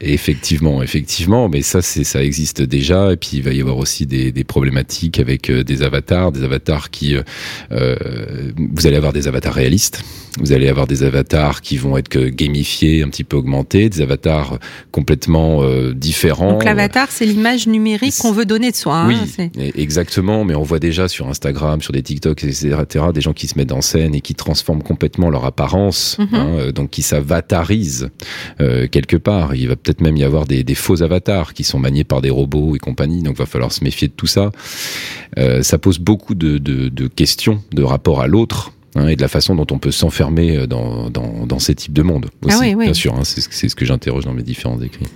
Effectivement, 0.05 0.83
effectivement, 0.83 1.47
mais 1.47 1.61
ça, 1.61 1.81
c'est 1.81 2.03
ça 2.03 2.21
existe 2.21 2.61
déjà. 2.61 3.13
Et 3.13 3.17
puis 3.17 3.31
il 3.33 3.43
va 3.43 3.53
y 3.53 3.61
avoir 3.61 3.77
aussi 3.77 4.05
des, 4.05 4.31
des 4.31 4.43
problématiques 4.43 5.19
avec 5.19 5.49
euh, 5.49 5.63
des 5.63 5.81
avatars, 5.81 6.31
des 6.31 6.43
avatars 6.43 6.89
qui, 6.89 7.15
euh, 7.15 7.23
euh, 7.71 7.95
vous 8.57 8.85
allez 8.85 8.97
avoir 8.97 9.13
des 9.13 9.27
avatars 9.27 9.53
réalistes, 9.53 10.03
vous 10.39 10.51
allez 10.51 10.67
avoir 10.67 10.87
des 10.87 11.03
avatars 11.03 11.61
qui 11.61 11.77
vont 11.77 11.95
être 11.95 12.17
gamifiés, 12.17 13.03
un 13.03 13.09
petit 13.09 13.23
peu 13.23 13.37
augmentés, 13.37 13.89
des 13.89 14.01
avatars 14.01 14.59
complètement 14.91 15.63
euh, 15.63 15.93
différents. 15.93 16.53
Donc 16.53 16.65
l'avatar, 16.65 17.07
c'est 17.09 17.25
l'image 17.25 17.67
numérique 17.67 18.15
qu'on 18.19 18.33
veut 18.33 18.45
donner 18.45 18.71
de 18.71 18.75
soi. 18.75 18.97
Hein, 18.97 19.07
oui, 19.07 19.71
exactement. 19.75 20.43
Mais 20.43 20.55
on 20.55 20.63
voit 20.63 20.79
déjà 20.79 21.07
sur 21.07 21.29
Instagram, 21.29 21.81
sur 21.81 21.93
des 21.93 22.03
TikTok, 22.03 22.43
etc., 22.43 22.77
des 23.13 23.21
gens 23.21 23.33
qui 23.33 23.47
se 23.47 23.57
mettent 23.57 23.71
en 23.71 23.81
scène 23.81 24.15
et 24.15 24.21
qui 24.21 24.35
transforment 24.35 24.83
complètement 24.83 25.29
leur 25.29 25.45
apparence, 25.45 26.17
mhm. 26.19 26.27
hein, 26.33 26.71
donc 26.73 26.89
qui 26.89 27.03
s'avatarisent 27.03 28.09
quelque 28.57 29.17
part. 29.17 29.55
Il 29.55 29.67
va 29.67 29.75
peut-être 29.75 29.92
même 30.01 30.17
y 30.17 30.23
avoir 30.23 30.45
des, 30.45 30.75
faux 30.75 31.01
avatars 31.01 31.53
qui 31.53 31.63
sont 31.63 31.79
maniés 31.79 32.03
par 32.03 32.21
des 32.21 32.29
robots 32.29 32.75
et 32.75 32.79
compagnie, 32.79 33.21
donc 33.21 33.37
va 33.37 33.45
falloir 33.45 33.71
se 33.71 33.83
méfier 33.83 34.07
de 34.07 34.13
tout 34.13 34.27
ça. 34.27 34.51
Euh, 35.37 35.63
ça 35.63 35.77
pose 35.77 35.99
beaucoup 35.99 36.35
de, 36.35 37.07
questions 37.07 37.61
de 37.71 37.83
rapport 37.83 38.21
à 38.21 38.27
l'autre. 38.27 38.71
Hein, 38.95 39.07
et 39.07 39.15
de 39.15 39.21
la 39.21 39.27
façon 39.27 39.55
dont 39.55 39.65
on 39.71 39.79
peut 39.79 39.89
s'enfermer 39.89 40.55
euh, 40.55 40.67
dans, 40.67 41.59
ces 41.59 41.73
types 41.73 41.93
de 41.93 42.03
monde 42.03 42.27
aussi, 42.43 42.73
ah 42.73 42.75
bien 42.75 42.93
sûr. 42.93 43.15
Hein, 43.15 43.23
c'est 43.23 43.67
ce 43.67 43.75
que 43.75 43.85
j'interroge 43.85 44.25
dans 44.25 44.33
mes 44.33 44.43
différents 44.43 44.79
écrits. 44.81 45.07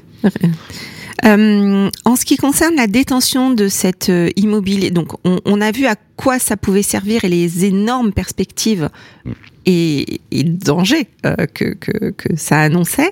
Euh, 1.26 1.90
en 2.06 2.16
ce 2.16 2.26
qui 2.26 2.38
concerne 2.38 2.76
la 2.76 2.86
détention 2.86 3.50
de 3.50 3.68
cet 3.70 4.12
immobilier, 4.36 4.92
donc 4.92 5.14
on, 5.24 5.62
a 5.62 5.72
vu 5.72 5.88
à 5.88 5.96
quoi 6.16 6.38
ça 6.38 6.58
pouvait 6.58 6.84
servir 6.84 7.24
et 7.24 7.28
les 7.28 7.66
énormes 7.66 8.14
perspectives 8.14 8.90
mm 9.26 9.32
et, 9.68 10.22
et 10.32 10.44
danger 10.44 11.08
euh, 11.26 11.36
que, 11.54 11.74
que, 11.74 12.10
que, 12.12 12.36
ça 12.36 12.60
annonçait. 12.62 13.12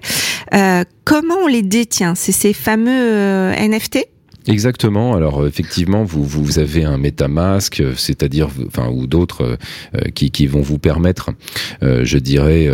Euh, 0.54 0.84
comment 1.04 1.36
on 1.44 1.48
les 1.48 1.62
détient 1.62 2.16
C'est 2.16 2.32
ces 2.32 2.54
fameux 2.54 2.92
euh, 2.92 3.54
NFT 3.56 4.08
Exactement. 4.48 5.16
Alors 5.16 5.48
effectivement, 5.48 6.04
vous 6.04 6.24
vous 6.24 6.60
avez 6.60 6.84
un 6.84 6.98
MetaMask, 6.98 7.82
c'est-à-dire 7.96 8.50
enfin 8.68 8.90
ou 8.90 9.08
d'autres 9.08 9.58
qui, 10.14 10.30
qui 10.30 10.46
vont 10.46 10.62
vous 10.62 10.78
permettre, 10.78 11.32
je 11.82 12.18
dirais, 12.18 12.70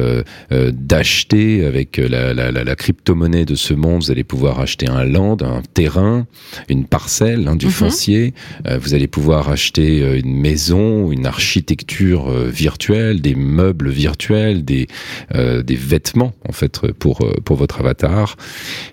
d'acheter 0.51 1.66
avec 1.66 1.98
la, 1.98 2.34
la, 2.34 2.51
la, 2.51 2.63
la 2.63 2.75
crypto-monnaie 2.75 3.46
de 3.46 3.56
ce 3.56 3.74
monde. 3.74 4.04
Vous 4.04 4.12
allez 4.12 4.24
pouvoir 4.24 4.60
acheter 4.60 4.90
un 4.90 5.06
land, 5.06 5.38
un 5.42 5.62
terrain, 5.74 6.28
une 6.68 6.86
parcelle, 6.86 7.48
hein, 7.48 7.56
du 7.56 7.68
mhm. 7.68 7.72
foncier. 7.72 8.34
vous 8.82 8.94
allez 8.94 9.08
pouvoir 9.08 9.50
acheter 9.50 10.20
une 10.20 10.36
maison, 10.36 11.12
une 11.12 11.25
architecture 11.25 12.30
virtuelle, 12.32 13.22
des 13.22 13.36
meubles 13.36 13.90
virtuels, 13.90 14.66
des 14.66 14.88
des 15.34 15.75
vêtements 15.75 16.34
en 16.48 16.51
fait 16.51 16.92
pour 16.94 17.25
pour 17.46 17.56
votre 17.56 17.80
avatar. 17.80 18.36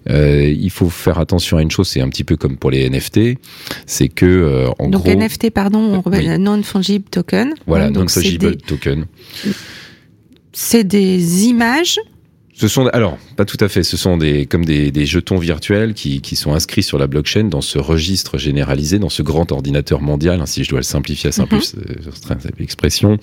il 0.09 0.71
faut 0.71 0.91
faire 0.91 1.19
attention 1.19 1.57
à 1.57 1.63
une 1.63 1.71
chose, 1.71 1.89
c'est 1.89 2.01
un 2.01 2.09
petit 2.09 2.25
peu 2.25 2.37
comme 2.37 2.57
pour 2.57 2.68
les 2.71 2.89
NFT, 2.89 3.39
c'est 3.87 4.09
que 4.09 4.27
euh, 4.27 4.71
en 4.79 4.89
Donc 4.89 5.07
NFT, 5.07 5.51
pardon, 5.51 6.03
on 6.05 6.39
non 6.39 6.63
fungible 6.63 7.09
token. 7.11 7.55
Voilà, 7.67 7.91
non 7.91 8.07
fungible 8.09 8.57
token. 8.57 9.07
C'est 10.53 10.85
des 10.85 11.47
images 11.47 11.99
ce 12.59 12.67
sont 12.67 12.87
alors 12.89 13.17
pas 13.39 13.45
tout 13.45 13.65
à 13.65 13.69
fait. 13.69 13.85
Ce 13.85 13.97
sont 13.97 14.17
des 14.17 14.47
comme 14.47 14.65
des, 14.65 14.91
des 14.91 15.07
jetons 15.07 15.39
virtuels 15.39 15.95
qui, 15.95 16.21
qui 16.21 16.35
sont 16.35 16.55
inscrits 16.55 16.83
sur 16.83 16.99
la 16.99 17.07
blockchain 17.07 17.45
dans 17.45 17.61
ce 17.61 17.79
registre 17.79 18.37
généralisé, 18.37 18.99
dans 18.99 19.09
ce 19.09 19.23
grand 19.23 19.53
ordinateur 19.53 20.03
mondial, 20.03 20.41
hein, 20.41 20.47
si 20.47 20.65
je 20.65 20.71
dois 20.71 20.81
le 20.81 20.85
simplifier 20.85 21.29
à 21.29 21.33
simple 21.33 21.55
mm 21.55 21.59
expression, 22.59 23.19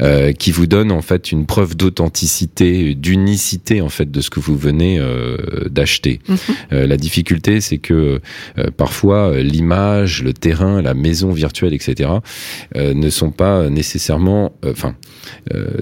euh, 0.00 0.32
qui 0.32 0.52
vous 0.52 0.66
donne 0.66 0.90
en 0.90 1.02
fait 1.02 1.32
une 1.32 1.44
preuve 1.44 1.76
d'authenticité, 1.76 2.94
d'unicité 2.94 3.82
en 3.82 3.90
fait 3.90 4.10
de 4.10 4.20
ce 4.22 4.30
que 4.30 4.40
vous 4.40 4.56
venez 4.56 4.98
euh, 4.98 5.36
d'acheter. 5.68 6.20
Mhm. 6.28 6.38
euh, 6.72 6.86
la 6.86 6.96
difficulté, 6.96 7.60
c'est 7.60 7.76
que 7.76 8.20
euh, 8.58 8.70
parfois 8.74 9.36
l'image, 9.36 10.22
le 10.22 10.32
terrain, 10.32 10.80
la 10.80 10.94
maison 10.94 11.30
virtuelle, 11.30 11.74
etc., 11.74 12.08
euh, 12.76 12.94
ne 12.94 13.10
sont 13.10 13.30
pas 13.30 13.68
nécessairement, 13.68 14.54
enfin, 14.66 14.94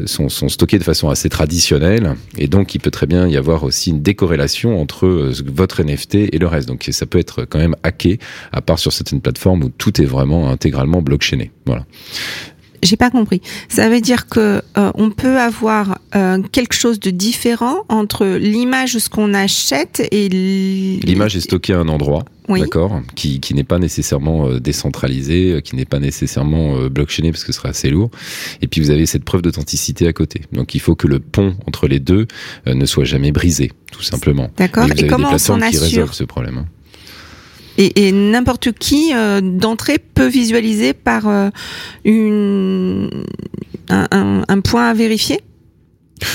sont, 0.06 0.28
sont 0.28 0.48
stockés 0.48 0.78
de 0.78 0.84
façon 0.84 1.08
assez 1.08 1.28
traditionnelle 1.28 2.16
et 2.36 2.48
donc 2.48 2.74
il 2.74 2.80
peut 2.80 2.90
très 2.90 3.06
bien 3.06 3.28
y 3.28 3.36
avoir 3.36 3.59
aussi 3.64 3.90
une 3.90 4.02
décorrélation 4.02 4.80
entre 4.80 5.06
euh, 5.06 5.32
votre 5.46 5.82
NFT 5.82 6.14
et 6.32 6.38
le 6.38 6.46
reste. 6.46 6.68
Donc 6.68 6.88
ça 6.90 7.06
peut 7.06 7.18
être 7.18 7.44
quand 7.44 7.58
même 7.58 7.76
hacké, 7.82 8.18
à 8.52 8.60
part 8.60 8.78
sur 8.78 8.92
certaines 8.92 9.20
plateformes 9.20 9.64
où 9.64 9.68
tout 9.68 10.00
est 10.00 10.06
vraiment 10.06 10.50
intégralement 10.50 11.02
blockchainé. 11.02 11.50
Voilà. 11.66 11.84
J'ai 12.82 12.96
pas 12.96 13.10
compris. 13.10 13.40
Ça 13.68 13.88
veut 13.88 14.00
dire 14.00 14.28
que 14.28 14.62
euh, 14.78 14.90
on 14.94 15.10
peut 15.10 15.38
avoir 15.38 15.98
euh, 16.14 16.42
quelque 16.52 16.74
chose 16.74 17.00
de 17.00 17.10
différent 17.10 17.84
entre 17.88 18.26
l'image, 18.26 18.98
ce 18.98 19.08
qu'on 19.08 19.34
achète 19.34 20.06
et 20.10 20.28
l'image 20.28 21.36
est 21.36 21.40
stockée 21.40 21.72
à 21.72 21.78
un 21.78 21.88
endroit 21.88 22.24
d'accord, 22.58 23.00
qui, 23.14 23.40
qui 23.40 23.54
n'est 23.54 23.64
pas 23.64 23.78
nécessairement 23.78 24.48
euh, 24.48 24.60
décentralisé, 24.60 25.52
euh, 25.52 25.60
qui 25.60 25.76
n'est 25.76 25.84
pas 25.84 26.00
nécessairement 26.00 26.76
euh, 26.76 26.88
blockchainé 26.88 27.30
parce 27.30 27.44
que 27.44 27.52
ce 27.52 27.58
serait 27.58 27.68
assez 27.68 27.90
lourd. 27.90 28.10
Et 28.62 28.66
puis 28.66 28.80
vous 28.80 28.90
avez 28.90 29.06
cette 29.06 29.24
preuve 29.24 29.42
d'authenticité 29.42 30.06
à 30.08 30.12
côté. 30.12 30.42
Donc 30.52 30.74
il 30.74 30.80
faut 30.80 30.94
que 30.94 31.06
le 31.06 31.20
pont 31.20 31.54
entre 31.66 31.86
les 31.86 32.00
deux 32.00 32.26
ne 32.66 32.86
soit 32.86 33.04
jamais 33.04 33.32
brisé, 33.32 33.70
tout 33.92 34.02
simplement. 34.02 34.50
D'accord. 34.56 34.86
Et, 34.96 35.06
comment 35.06 35.32
on 35.32 35.38
s'en 35.38 35.60
assure? 35.60 36.14
ce 36.14 36.24
problème 36.24 36.58
hein. 36.58 36.66
Et, 37.82 38.12
n'importe 38.12 38.72
qui 38.72 39.12
d'entrée 39.42 39.98
peut 39.98 40.26
visualiser 40.26 40.92
par 40.92 41.26
une, 42.04 43.08
un, 43.88 44.06
un, 44.10 44.44
un 44.46 44.60
point 44.60 44.90
à 44.90 44.94
vérifier? 44.94 45.40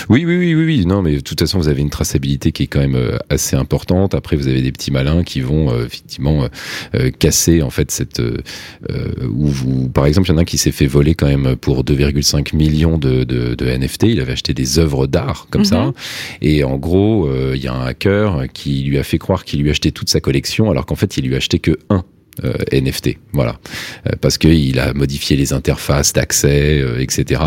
Oui, 0.09 0.25
oui, 0.25 0.37
oui, 0.37 0.55
oui, 0.55 0.65
oui. 0.65 0.85
Non, 0.85 1.01
mais 1.01 1.15
de 1.15 1.19
toute 1.19 1.39
façon, 1.39 1.57
vous 1.57 1.67
avez 1.67 1.81
une 1.81 1.89
traçabilité 1.89 2.51
qui 2.51 2.63
est 2.63 2.67
quand 2.67 2.79
même 2.79 2.95
euh, 2.95 3.17
assez 3.29 3.55
importante. 3.55 4.13
Après, 4.13 4.35
vous 4.35 4.47
avez 4.47 4.61
des 4.61 4.71
petits 4.71 4.91
malins 4.91 5.23
qui 5.23 5.41
vont 5.41 5.71
euh, 5.71 5.85
effectivement 5.85 6.47
euh, 6.95 7.11
casser 7.11 7.61
en 7.61 7.69
fait 7.69 7.91
cette. 7.91 8.19
où 8.19 9.47
vous, 9.47 9.89
par 9.89 10.05
exemple, 10.05 10.29
il 10.29 10.31
y 10.31 10.35
en 10.35 10.37
a 10.37 10.41
un 10.41 10.45
qui 10.45 10.57
s'est 10.57 10.71
fait 10.71 10.87
voler 10.87 11.15
quand 11.15 11.27
même 11.27 11.55
pour 11.55 11.83
2,5 11.83 12.55
millions 12.55 12.97
de, 12.97 13.23
de, 13.23 13.55
de, 13.55 13.65
NFT. 13.65 14.03
Il 14.03 14.19
avait 14.19 14.33
acheté 14.33 14.53
des 14.53 14.79
œuvres 14.79 15.07
d'art 15.07 15.47
comme 15.49 15.65
ça, 15.65 15.85
mhm. 15.85 15.93
et 16.41 16.63
en 16.63 16.77
gros, 16.77 17.29
il 17.53 17.61
y 17.61 17.67
a 17.67 17.73
un 17.73 17.85
hacker 17.85 18.45
qui 18.53 18.83
lui 18.83 18.97
a 18.97 19.03
fait 19.03 19.17
croire 19.17 19.45
qu'il 19.45 19.61
lui 19.61 19.69
achetait 19.69 19.91
toute 19.91 20.09
sa 20.09 20.19
collection, 20.19 20.69
alors 20.71 20.85
qu'en 20.85 20.95
fait, 20.95 21.17
il 21.17 21.27
lui 21.27 21.35
achetait 21.35 21.59
que 21.59 21.77
un 21.89 22.03
euh, 22.43 22.53
NFT, 22.71 23.17
voilà, 23.31 23.59
euh, 24.07 24.11
parce 24.19 24.37
qu'il 24.37 24.79
a 24.79 24.93
modifié 24.93 25.37
les 25.37 25.53
interfaces 25.53 26.11
d'accès, 26.11 26.81
euh, 26.81 26.99
etc. 26.99 27.41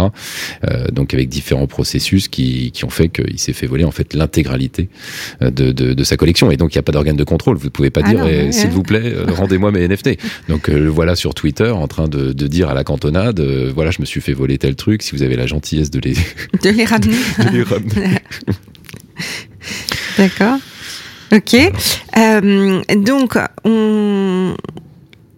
donc 0.93 1.13
avec 1.13 1.29
différents 1.29 1.67
processus 1.67 2.29
qui, 2.29 2.71
qui 2.73 2.85
ont 2.85 2.91
fait 2.91 3.09
qu'il 3.09 3.39
s'est 3.39 3.53
fait 3.53 3.67
voler 3.67 3.85
en 3.85 3.91
fait 3.91 4.15
l'intégralité 4.15 4.89
de, 5.41 5.73
de, 5.73 5.93
de, 5.93 6.05
sa 6.05 6.17
collection. 6.17 6.51
Et 6.51 6.57
donc 6.57 6.75
il 6.75 6.79
n'y 6.79 6.81
a 6.81 6.83
pas 6.83 6.93
d'organe 6.93 7.17
de 7.17 7.25
contrôle. 7.25 7.57
Vous 7.57 7.67
ne 7.67 7.71
pouvez 7.71 7.91
pas 7.91 8.01
ah 8.05 8.09
dire 8.09 8.27
eh, 8.27 8.53
s'il 8.53 8.71
vous 8.71 8.83
plaît 8.83 9.15
rendez-moi 9.29 9.73
mes 9.73 9.87
NFT. 9.87 10.19
Donc 10.49 10.69
le 10.69 10.89
voilà 10.89 11.17
sur 11.17 11.35
Twitter 11.35 11.71
en 11.71 11.87
train 11.87 12.09
de, 12.09 12.33
de 12.33 12.47
dire 12.47 12.69
à 12.69 12.75
la 12.75 12.85
cantonade 12.85 13.41
voilà 13.75 13.91
je 13.91 14.01
me 14.01 14.07
suis 14.07 14.21
fait 14.21 14.33
voler 14.33 14.59
tel 14.59 14.77
truc. 14.77 15.03
Si 15.03 15.15
vous 15.15 15.23
avez 15.23 15.37
la 15.37 15.47
gentillesse 15.47 15.91
de 15.91 16.01
les 16.01 16.15
de 16.63 16.71
les 16.71 16.85
ramener. 16.85 17.17
de 17.39 17.57
les 17.57 17.63
ramener. 17.63 18.09
D'accord. 20.19 20.59
Ok. 21.33 21.57
Donc, 22.97 23.39
on, 23.65 24.38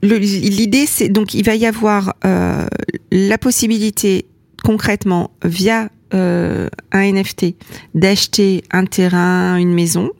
l'idée, 0.02 0.86
c'est 0.86 1.08
donc 1.08 1.34
il 1.34 1.44
va 1.44 1.54
y 1.54 1.66
avoir 1.66 2.14
euh, 2.24 2.66
la 3.10 3.38
possibilité 3.38 4.26
concrètement 4.64 5.30
via 5.44 5.90
euh, 6.14 6.68
un 6.92 7.12
NFT 7.12 7.54
d'acheter 7.94 8.64
un 8.70 8.84
terrain, 8.84 9.56
une 9.56 9.72
maison, 9.72 10.10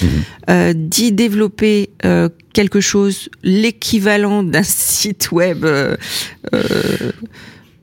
mhm. 0.00 0.08
euh, 0.50 0.72
d'y 0.74 1.12
développer 1.12 1.90
quelque 2.52 2.80
chose, 2.80 3.28
l'équivalent 3.42 4.42
d'un 4.42 4.62
site 4.62 5.32
web 5.32 5.66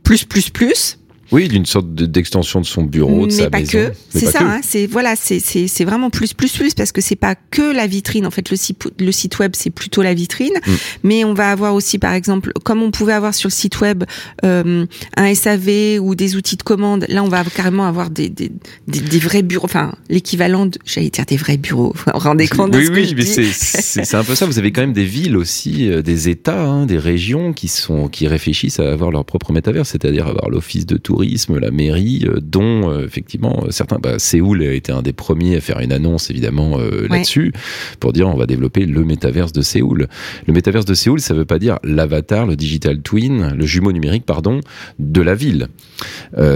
plus 0.04 0.26
plus 0.26 0.50
plus 0.50 0.98
oui, 1.32 1.48
d'une 1.48 1.66
sorte 1.66 1.94
d'extension 1.94 2.60
de 2.60 2.66
son 2.66 2.84
bureau, 2.84 3.26
de 3.26 3.32
mais 3.32 3.38
sa 3.44 3.50
pas 3.50 3.62
Que. 3.62 3.92
C'est 4.10 4.26
ça, 4.26 4.40
hein, 4.42 4.60
c'est 4.64 4.86
voilà, 4.86 5.16
c'est 5.16 5.40
c'est 5.40 5.86
vraiment 5.86 6.10
plus 6.10 6.34
plus 6.34 6.52
plus 6.52 6.74
parce 6.74 6.92
que 6.92 7.00
c'est 7.00 7.16
pas 7.16 7.36
que 7.36 7.74
la 7.74 7.88
vitrine. 7.88 8.26
En 8.26 8.32
fait, 8.32 8.50
le 8.50 8.58
site 8.58 8.84
le 9.00 9.12
site 9.12 9.40
web 9.40 9.54
c'est 9.56 9.70
plutôt 9.70 10.02
la 10.02 10.14
vitrine, 10.14 10.54
mm. 10.66 10.72
mais 11.04 11.24
on 11.24 11.34
va 11.34 11.52
avoir 11.52 11.74
aussi 11.74 12.00
par 12.00 12.14
exemple, 12.14 12.52
comme 12.66 12.84
on 12.84 12.92
pouvait 12.92 13.14
avoir 13.14 13.34
sur 13.34 13.48
le 13.48 13.54
site 13.54 13.80
web 13.80 14.04
euh, 14.44 14.86
un 15.16 15.34
SAV 15.34 16.00
ou 16.02 16.16
des 16.16 16.36
outils 16.36 16.58
de 16.58 16.64
commande. 16.64 17.06
Là, 17.08 17.24
on 17.24 17.30
va 17.30 17.46
carrément 17.46 17.86
avoir 17.86 18.10
des 18.10 18.30
des, 18.30 18.52
des, 18.88 19.20
vrais 19.20 19.42
bureaux, 19.42 19.66
enfin 19.66 19.94
l'équivalent, 20.10 20.70
j'allais 20.86 21.10
dire 21.10 21.26
des 21.26 21.38
vrais 21.38 21.58
bureaux. 21.58 21.94
Vous 22.06 22.12
vous 22.14 22.20
rendez 22.20 22.48
compte 22.48 22.76
Oui, 22.76 22.82
de 22.82 22.86
ce 22.86 22.92
oui, 22.92 23.10
que 23.12 23.16
mais 23.16 24.04
c'est 24.04 24.16
un 24.16 24.24
peu 24.24 24.36
ça. 24.36 24.46
Vous 24.46 24.60
avez 24.60 24.72
quand 24.72 24.82
même 24.82 24.94
des 24.94 25.06
villes 25.06 25.38
aussi, 25.38 25.90
euh, 25.90 26.02
des 26.02 26.28
États, 26.28 26.62
hein, 26.62 26.86
des 26.86 26.98
régions 26.98 27.54
qui 27.54 27.70
sont 27.70 28.10
qui 28.10 28.28
réfléchissent 28.28 28.80
à 28.80 28.92
avoir 28.92 29.12
leur 29.12 29.24
propre 29.24 29.54
métavers, 29.54 29.86
c'est-à-dire 29.86 30.28
avoir 30.28 30.50
l'office 30.50 30.86
de 30.86 30.98
tourisme 30.98 31.21
la 31.60 31.72
mairie, 31.72 32.26
euh, 32.26 32.40
dont 32.42 32.90
euh, 32.90 33.06
effectivement 33.06 33.66
certains. 33.70 33.98
Bah, 34.02 34.20
Séoul 34.20 34.62
a 34.64 34.74
été 34.74 34.92
un 34.92 35.02
des 35.02 35.14
premiers 35.14 35.58
à 35.58 35.62
faire 35.62 35.80
une 35.80 35.92
annonce 35.92 36.30
évidemment 36.30 36.80
euh, 36.80 37.08
là-dessus 37.10 37.54
pour 38.00 38.14
dire 38.14 38.28
on 38.28 38.36
va 38.36 38.46
développer 38.46 38.86
le 38.86 39.04
métaverse 39.04 39.52
de 39.52 39.62
Séoul. 39.62 40.08
Le 40.48 40.54
métaverse 40.54 40.86
de 40.86 40.94
Séoul, 40.94 41.20
ça 41.20 41.34
veut 41.34 41.46
pas 41.46 41.60
dire 41.60 41.80
l'avatar, 41.84 42.46
le 42.46 42.56
digital 42.56 43.02
twin, 43.02 43.54
le 43.56 43.66
jumeau 43.66 43.92
numérique, 43.92 44.26
pardon, 44.26 44.62
de 45.00 45.22
la 45.22 45.36
ville. 45.36 45.68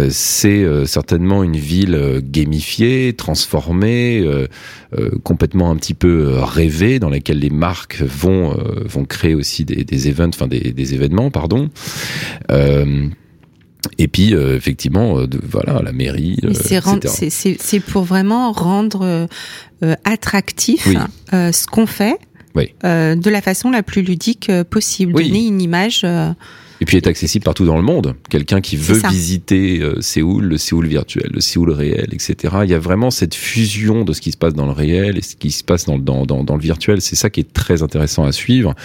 c'est 0.10 0.66
certainement 0.86 1.44
une 1.44 1.58
ville 1.58 2.22
gamifiée, 2.24 3.14
transformée, 3.14 4.26
complètement 5.24 5.72
un 5.72 5.76
petit 5.76 5.94
peu 5.94 6.36
rêvée, 6.40 7.00
dans 7.00 7.10
laquelle 7.10 7.40
les 7.40 7.50
marques 7.50 8.02
vont 8.02 8.56
vont 8.86 9.06
créer 9.06 9.36
aussi 9.36 9.66
des, 9.66 9.84
des 9.84 10.10
events, 10.10 10.30
enfin 10.30 10.48
des, 10.48 10.72
des 10.72 10.94
événements, 10.94 11.32
pardon. 11.32 11.70
Et 13.98 14.08
puis 14.08 14.34
euh, 14.34 14.56
effectivement, 14.56 15.20
euh, 15.20 15.28
de, 15.28 15.40
voilà, 15.44 15.82
la 15.82 15.92
mairie. 15.92 16.38
Euh, 16.44 16.54
c'est 16.54 17.80
pour 17.80 18.04
vraiment 18.04 18.52
rendre 18.52 19.28
attractif 20.04 20.88
ce 21.32 21.68
qu'on 21.68 21.86
fait 21.86 22.18
de 22.56 23.30
la 23.30 23.42
façon 23.42 23.72
la 23.72 23.84
plus 23.84 24.02
ludique 24.02 24.52
possible, 24.70 25.14
donner 25.14 25.48
une 25.48 25.62
image. 25.62 26.06
Et 26.82 26.86
puis 26.86 26.98
être 26.98 27.08
accessible 27.08 27.46
partout 27.46 27.66
dans 27.66 27.78
le 27.78 27.84
monde. 27.84 28.16
Quelqu'un 28.30 28.60
qui 28.60 28.76
veut 28.76 29.00
visiter 29.10 29.82
Séoul, 30.02 30.44
le 30.44 30.58
Séoul 30.58 30.88
virtuel, 30.88 31.30
le 31.34 31.40
Séoul 31.40 31.72
réel, 31.72 32.10
etc. 32.12 32.56
Il 32.64 32.70
y 32.70 32.74
a 32.74 32.80
vraiment 32.80 33.12
cette 33.12 33.34
fusion 33.34 34.04
de 34.04 34.12
ce 34.12 34.20
qui 34.20 34.34
se 34.34 34.38
passe 34.38 34.54
dans 34.54 34.66
le 34.66 34.74
réel 34.74 35.18
et 35.18 35.22
ce 35.22 35.38
qui 35.38 35.52
se 35.52 35.64
passe 35.64 35.86
dans, 35.86 35.98
dans, 35.98 36.26
dans, 36.26 36.44
dans 36.44 36.56
le 36.56 36.62
virtuel. 36.62 37.02
C'est 37.02 37.16
ça 37.16 37.30
qui 37.30 37.40
est 37.40 37.54
très 37.54 37.82
intéressant 37.82 38.26
à 38.26 38.34
suivre. 38.34 38.76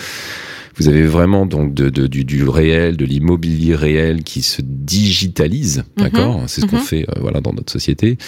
Vous 0.77 0.89
avez 0.89 1.03
vraiment 1.03 1.47
donc 1.47 1.75
de, 1.75 1.89
de, 1.89 2.07
du, 2.07 2.25
du, 2.25 2.49
réel, 2.49 2.97
de 2.97 3.05
l'immobilier 3.05 3.75
réel 3.75 4.23
qui 4.23 4.43
se 4.43 4.63
digitalise, 4.63 5.85
mhm. 5.97 6.05
d'accord? 6.05 6.43
C'est 6.47 6.63
ce 6.63 6.67
qu'on 6.67 6.77
mhm. 6.77 6.83
fait 6.83 7.07
euh, 7.09 7.21
voilà 7.21 7.41
dans 7.41 7.53
notre 7.53 7.73
société 7.73 8.19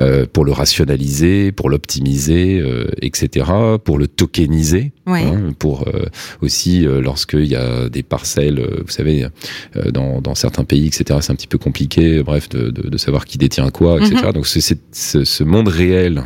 euh, 0.00 0.26
pour 0.30 0.44
le 0.44 0.52
rationaliser, 0.52 1.52
pour 1.52 1.70
l'optimiser, 1.70 2.60
euh, 2.60 2.86
etc. 3.02 3.46
Pour 3.84 3.98
le 3.98 4.06
tokeniser, 4.06 4.92
hein, 5.06 5.52
pour 5.58 5.86
aussi 6.40 6.84
lorsqu'il 6.84 7.46
y 7.46 7.56
a 7.56 7.88
des 7.88 8.02
parcelles, 8.02 8.60
vous 8.84 8.90
savez, 8.90 9.26
dans, 9.92 10.20
dans 10.20 10.34
certains 10.34 10.64
pays, 10.64 10.86
etc. 10.86 11.18
C'est 11.20 11.32
un 11.32 11.36
petit 11.36 11.46
peu 11.46 11.58
compliqué, 11.58 12.22
bref, 12.22 12.48
de, 12.48 12.70
de, 12.70 12.88
de 12.88 12.98
savoir 12.98 13.24
qui 13.24 13.38
détient 13.38 13.70
quoi, 13.70 13.98
etc. 13.98 14.26
Mhm. 14.26 14.32
Donc 14.32 14.46
c'est 14.46 14.60
ce, 14.60 15.24
ce, 15.24 15.44
monde 15.44 15.68
réel 15.68 16.22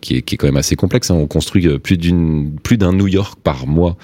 qui 0.00 0.16
est, 0.16 0.22
qui, 0.22 0.34
est, 0.34 0.38
quand 0.38 0.46
même 0.46 0.56
assez 0.56 0.76
complexe. 0.76 1.10
Hein. 1.10 1.14
On 1.14 1.26
construit 1.26 1.78
plus 1.78 1.96
d'une 1.96 2.56
plus 2.62 2.76
d'un 2.76 2.92
New 2.92 3.08
York 3.08 3.38
par 3.42 3.66
mois 3.66 3.96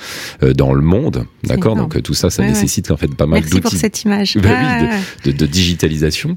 dans 0.57 0.73
le 0.73 0.83
monde, 0.83 0.94
d'accord 1.43 1.77
Donc 1.77 2.03
tout 2.03 2.15
ça, 2.15 2.31
ça 2.31 2.45
nécessite 2.45 2.91
en 2.91 2.97
fait 2.97 3.15
pas 3.15 3.27
mal 3.27 3.43
d'outils. 3.43 3.55
Merci 3.55 3.61
pour 3.63 3.81
cette 3.81 4.03
image. 4.03 4.39
Bah 4.45 4.51
ah. 4.53 4.99
de, 5.25 5.31
de, 5.31 5.37
de, 5.37 5.47
digitalisation. 5.47 6.37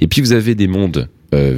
Et 0.00 0.06
puis 0.06 0.20
vous 0.20 0.32
avez 0.32 0.54
des 0.54 0.68
mondes 0.68 1.08
euh, 1.34 1.56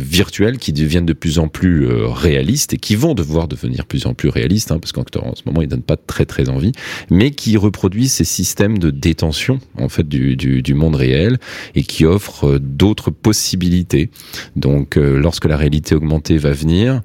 qui 0.59 0.73
deviennent 0.73 1.07
de 1.07 1.13
plus 1.13 1.39
en 1.39 1.49
plus 1.49 1.87
euh, 1.87 2.09
réalistes 2.09 2.75
et 2.75 2.77
qui 2.77 2.97
vont 2.97 3.15
devoir 3.15 3.49
devenir 3.49 3.81
de 3.81 3.87
plus 3.87 4.07
en 4.07 4.15
plus 4.15 4.29
réalistes, 4.29 4.73
hein, 4.73 4.79
parce 4.79 4.93
qu'en 4.93 5.05
ce 5.35 5.43
moment 5.47 5.63
ils 5.63 5.69
donnent 5.69 5.83
pas 5.83 5.97
très 5.97 6.27
très 6.27 6.49
envie, 6.49 6.73
mais 7.11 7.31
qui 7.31 7.57
reproduisent 7.57 8.13
ces 8.13 8.25
systèmes 8.25 8.79
de 8.79 8.91
détention 8.91 9.61
en 9.79 9.89
fait 9.89 10.09
du, 10.09 10.37
du, 10.37 10.63
du 10.63 10.75
monde 10.75 10.97
réel 10.97 11.39
et 11.75 11.83
qui 11.83 12.05
offrent 12.05 12.49
euh, 12.49 12.59
d'autres 12.61 13.11
possibilités. 13.11 14.11
Donc 14.57 14.97
lorsque 14.97 15.45
la 15.45 15.57
réalité 15.57 15.95
augmentée 15.95 16.37
va 16.37 16.53
venir, 16.53 17.03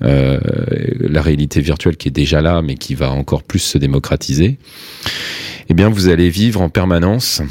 la 0.00 1.22
réalité 1.22 1.60
virtuelle 1.60 1.96
qui 1.96 2.08
est 2.08 2.12
déjà 2.12 2.40
là, 2.40 2.62
mais 2.62 2.74
qui 2.74 2.94
va 2.94 3.10
encore 3.10 3.42
plus 3.42 3.58
se 3.58 3.78
démocratiser, 3.78 4.58
eh 5.68 5.74
bien 5.74 5.88
vous 5.88 6.08
allez 6.08 6.30
vivre 6.30 6.60
en 6.60 6.68
permanence, 6.68 7.42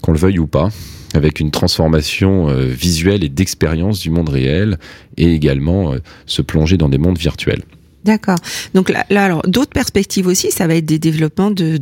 qu'on 0.00 0.12
le 0.12 0.18
veuille 0.18 0.38
ou 0.38 0.46
pas, 0.46 0.70
avec 1.14 1.40
une 1.40 1.50
transformation 1.50 2.48
euh, 2.48 2.66
visuelle 2.66 3.24
et 3.24 3.28
d'expérience 3.28 4.00
du 4.00 4.10
monde 4.10 4.28
réel 4.28 4.78
et 5.16 5.32
également 5.34 5.92
euh, 5.92 5.98
se 6.26 6.42
plonger 6.42 6.76
dans 6.76 6.88
des 6.88 6.98
mondes 6.98 7.18
virtuels. 7.18 7.62
D'accord. 8.04 8.38
Donc 8.74 8.90
là, 8.90 9.06
alors 9.10 9.42
d'autres 9.46 9.72
perspectives 9.72 10.26
aussi, 10.26 10.50
ça 10.50 10.66
va 10.66 10.74
être 10.74 10.86
des 10.86 10.98
développements 10.98 11.50
de 11.50 11.78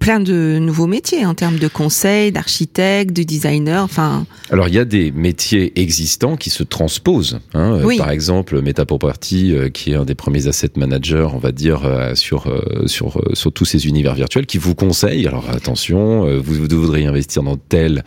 plein 0.00 0.18
de 0.18 0.58
nouveaux 0.58 0.86
métiers 0.86 1.26
en 1.26 1.34
termes 1.34 1.58
de 1.58 1.68
conseils, 1.68 2.32
d'architectes, 2.32 3.14
de 3.14 3.22
designers, 3.22 3.82
enfin. 3.82 4.26
Alors 4.50 4.66
il 4.66 4.74
y 4.74 4.78
a 4.78 4.86
des 4.86 5.12
métiers 5.12 5.78
existants 5.78 6.36
qui 6.36 6.48
se 6.48 6.62
transposent. 6.62 7.38
Hein. 7.52 7.78
Euh, 7.84 7.98
par 7.98 8.10
exemple, 8.10 8.62
Metaproperty, 8.62 9.54
euh, 9.54 9.68
qui 9.68 9.92
est 9.92 9.96
un 9.96 10.06
des 10.06 10.14
premiers 10.14 10.48
asset 10.48 10.70
managers, 10.76 11.28
on 11.34 11.38
va 11.38 11.52
dire 11.52 11.82
euh, 11.84 12.14
sur 12.14 12.50
sur 12.86 13.20
sur 13.34 13.52
tous 13.52 13.66
ces 13.66 13.86
univers 13.86 14.14
virtuels, 14.14 14.46
qui 14.46 14.56
vous 14.56 14.74
conseille. 14.74 15.26
Alors 15.26 15.50
attention, 15.50 16.24
vous, 16.38 16.54
vous 16.54 16.66
voudriez 16.66 17.06
investir 17.06 17.42
dans 17.42 17.58
tel, 17.58 18.02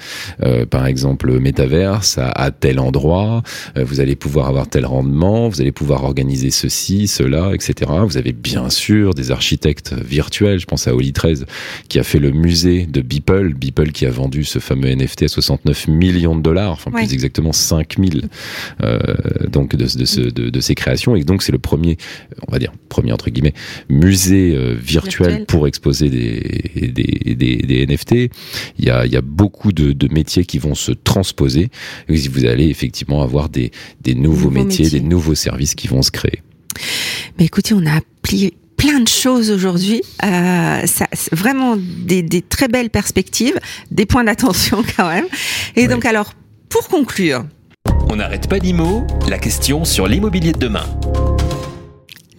par 0.71 0.87
exemple, 0.87 1.39
métaverse 1.39 2.17
à, 2.17 2.29
à, 2.29 2.49
tel 2.49 2.79
endroit. 2.79 3.43
vous 3.75 3.99
allez 3.99 4.15
pouvoir 4.15 4.47
avoir 4.47 4.67
tel 4.67 4.87
rendement. 4.87 5.47
Vous 5.47 5.61
allez 5.61 5.71
pouvoir 5.71 6.03
organiser 6.03 6.49
ceci, 6.49 7.07
cela, 7.07 7.51
etc. 7.53 7.91
Vous 8.03 8.17
avez 8.17 8.31
bien 8.31 8.71
sûr 8.71 9.13
des 9.13 9.29
architectes 9.29 9.93
virtuels. 9.93 10.59
Je 10.59 10.65
pense 10.65 10.87
à 10.87 10.95
Oli 10.95 11.13
13 11.13 11.45
qui 11.89 11.99
a 11.99 12.03
fait 12.03 12.19
le 12.19 12.31
musée 12.31 12.85
de 12.85 13.01
Beeple, 13.01 13.53
Beeple 13.53 13.91
qui 13.91 14.05
a 14.05 14.09
vendu 14.09 14.43
ce 14.43 14.59
fameux 14.59 14.93
NFT 14.93 15.23
à 15.23 15.27
69 15.27 15.87
millions 15.87 16.35
de 16.35 16.41
dollars, 16.41 16.71
enfin 16.71 16.91
plus 16.91 17.13
exactement 17.13 17.51
5000 17.51 18.29
euh, 18.81 18.99
donc 19.47 19.75
de, 19.75 19.85
de, 19.85 20.29
de, 20.29 20.49
de, 20.49 20.59
ses 20.59 20.75
créations. 20.75 21.15
Et 21.15 21.23
donc 21.23 21.43
c'est 21.43 21.51
le 21.51 21.59
premier, 21.59 21.97
on 22.47 22.51
va 22.51 22.59
dire 22.59 22.71
premier 22.89 23.11
entre 23.11 23.29
guillemets, 23.29 23.53
musée 23.89 24.55
euh, 24.55 24.75
virtuel, 24.79 25.45
pour 25.45 25.67
exposer 25.67 26.09
des, 26.09 26.89
des, 26.91 27.35
des, 27.35 27.57
des, 27.57 27.87
NFT. 27.87 28.31
Il 28.79 28.85
y 28.85 28.89
a, 28.89 29.05
il 29.05 29.11
y 29.11 29.17
a 29.17 29.21
beaucoup 29.21 29.71
de, 29.71 29.91
de 29.91 30.13
métiers 30.13 30.45
qui 30.45 30.59
vont 30.59 30.75
se 30.75 30.91
transposer. 30.91 31.69
Et 32.09 32.15
vous 32.27 32.45
allez 32.45 32.67
effectivement 32.67 33.21
avoir 33.21 33.49
des, 33.49 33.71
des 34.01 34.15
nouveaux, 34.15 34.49
métiers, 34.49 34.89
des 34.89 35.01
nouveaux 35.01 35.35
services 35.35 35.75
qui 35.75 35.87
vont 35.87 36.01
se 36.01 36.11
créer. 36.11 36.41
Mais 37.37 37.45
écoutez, 37.45 37.73
on 37.73 37.85
a 37.85 37.97
appris 37.97 38.53
plein 38.83 38.99
de 38.99 39.07
choses 39.07 39.49
aujourd'hui. 39.49 40.01
Euh, 40.25 40.85
ça, 40.85 41.07
vraiment 41.31 41.77
des, 41.77 42.21
des, 42.21 42.41
très 42.41 42.67
belles 42.67 42.89
perspectives, 42.89 43.57
des 43.91 44.05
points 44.05 44.25
d'attention 44.25 44.83
quand 44.97 45.07
même. 45.07 45.25
Et 45.77 45.87
donc 45.87 46.05
alors, 46.05 46.33
pour 46.67 46.89
conclure. 46.89 47.45
On 48.09 48.17
n'arrête 48.17 48.49
pas 48.49 48.57
l'IMO, 48.57 49.07
la 49.29 49.39
question 49.39 49.85
sur 49.85 50.07
l'immobilier 50.07 50.51
de 50.51 50.59
demain. 50.59 50.85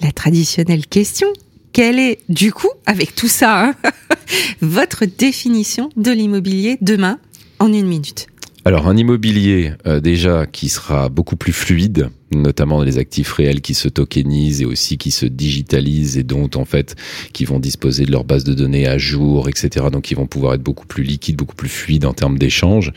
La 0.03 0.13
traditionnelle 0.13 0.87
question. 0.87 1.29
Quelle 1.73 1.99
est, 1.99 2.19
du 2.29 2.53
coup, 2.53 2.71
avec 2.85 3.15
tout 3.15 3.27
ça, 3.27 3.65
hein, 3.65 3.75
votre 4.61 5.07
définition 5.07 5.89
de 5.97 6.11
l'immobilier 6.11 6.77
demain 6.83 7.19
en 7.59 7.73
une 7.73 7.87
minute? 7.87 8.27
Alors 8.67 8.89
un 8.89 8.97
immobilier 8.97 9.73
euh, 9.87 10.01
déjà 10.01 10.47
qui 10.47 10.71
sera 10.71 11.11
beaucoup 11.11 11.37
plus 11.37 11.53
fluide, 11.53 12.09
notamment 12.33 12.83
les 12.83 12.97
actifs 12.97 13.31
réels 13.33 13.61
qui 13.61 13.75
se 13.75 13.89
tokenisent 13.89 14.63
et 14.63 14.65
aussi 14.65 14.97
qui 14.97 15.11
se 15.11 15.27
digitalisent 15.27 16.17
et 16.17 16.23
dont 16.23 16.49
en 16.55 16.65
fait 16.65 16.97
qui 17.35 17.45
vont 17.45 17.61
disposer 17.61 18.07
de 18.07 18.13
leur 18.13 18.25
base 18.25 18.43
de 18.43 18.55
données 18.55 18.87
à 18.87 18.97
jour, 18.97 19.51
etc. 19.51 19.87
Donc 19.93 20.05
qui 20.05 20.15
vont 20.15 20.27
pouvoir 20.27 20.55
être 20.55 20.63
beaucoup 20.63 20.87
plus 20.87 21.03
liquides, 21.03 21.37
beaucoup 21.37 21.57
plus 21.57 21.69
fluides 21.69 22.07
en 22.07 22.15
termes 22.15 22.39
d'échange 22.39 22.93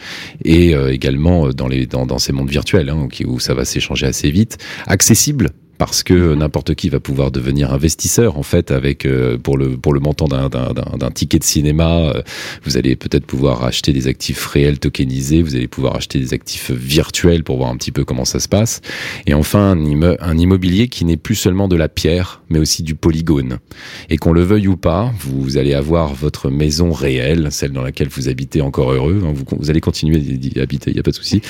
et 0.45 0.73
euh, 0.73 0.93
également 0.93 1.47
euh, 1.47 1.51
dans 1.51 1.67
les 1.67 1.85
dans, 1.85 2.05
dans 2.05 2.19
ces 2.19 2.31
mondes 2.31 2.49
virtuels 2.49 2.89
hein, 2.89 3.09
où 3.25 3.39
ça 3.41 3.53
va 3.53 3.65
s'échanger 3.65 4.05
assez 4.05 4.31
vite, 4.31 4.57
accessible 4.85 5.49
parce 5.77 6.03
que 6.03 6.33
n'importe 6.33 6.75
qui 6.75 6.89
va 6.89 6.99
pouvoir 6.99 7.31
devenir 7.31 7.73
investisseur 7.73 8.37
en 8.37 8.43
fait 8.43 8.71
avec 8.71 9.05
euh, 9.05 9.37
pour 9.37 9.57
le 9.57 9.77
pour 9.77 9.93
le 9.93 9.99
montant 9.99 10.27
d'un 10.27 11.11
ticket 11.11 11.39
de 11.39 11.43
cinéma 11.43 11.97
euh, 11.99 12.21
vous 12.63 12.77
allez 12.77 12.95
peut-être 12.95 13.25
pouvoir 13.25 13.63
acheter 13.63 13.93
des 13.93 14.07
actifs 14.07 14.45
réels 14.45 14.79
tokenisés 14.79 15.41
vous 15.41 15.55
allez 15.55 15.67
pouvoir 15.67 15.95
acheter 15.95 16.19
des 16.19 16.33
actifs 16.33 16.71
virtuels 16.71 17.43
pour 17.43 17.57
voir 17.57 17.69
un 17.69 17.77
petit 17.77 17.91
peu 17.91 18.05
comment 18.05 18.25
ça 18.25 18.39
se 18.39 18.47
passe. 18.47 18.81
Et 19.25 19.33
enfin 19.33 19.71
un, 19.71 20.15
un 20.19 20.37
immobilier 20.37 20.87
qui 20.87 21.05
n'est 21.05 21.17
plus 21.17 21.35
seulement 21.35 21.67
de 21.67 21.75
la 21.75 21.89
pierre 21.89 22.41
mais 22.49 22.59
aussi 22.59 22.81
du 22.83 22.95
polygone. 22.95 23.59
Et 24.09 24.17
qu'on 24.17 24.33
le 24.33 24.41
veuille 24.41 24.67
ou 24.67 24.77
pas 24.77 25.11
vous, 25.19 25.57
allez 25.57 25.73
avoir 25.73 26.13
votre 26.13 26.49
maison 26.49 26.91
réelle 26.91 27.49
celle 27.51 27.71
dans 27.71 27.81
laquelle 27.81 28.09
vous 28.09 28.29
habitez 28.29 28.61
encore 28.61 28.91
heureux 28.91 29.21
hein, 29.23 29.33
vous, 29.33 29.43
vous 29.57 29.69
allez 29.69 29.81
continuer 29.81 30.19
d'y 30.19 30.59
habiter 30.59 30.91
il 30.91 30.97
y 30.97 30.99
a 30.99 31.03
pas 31.03 31.11
de 31.11 31.15
souci. 31.15 31.41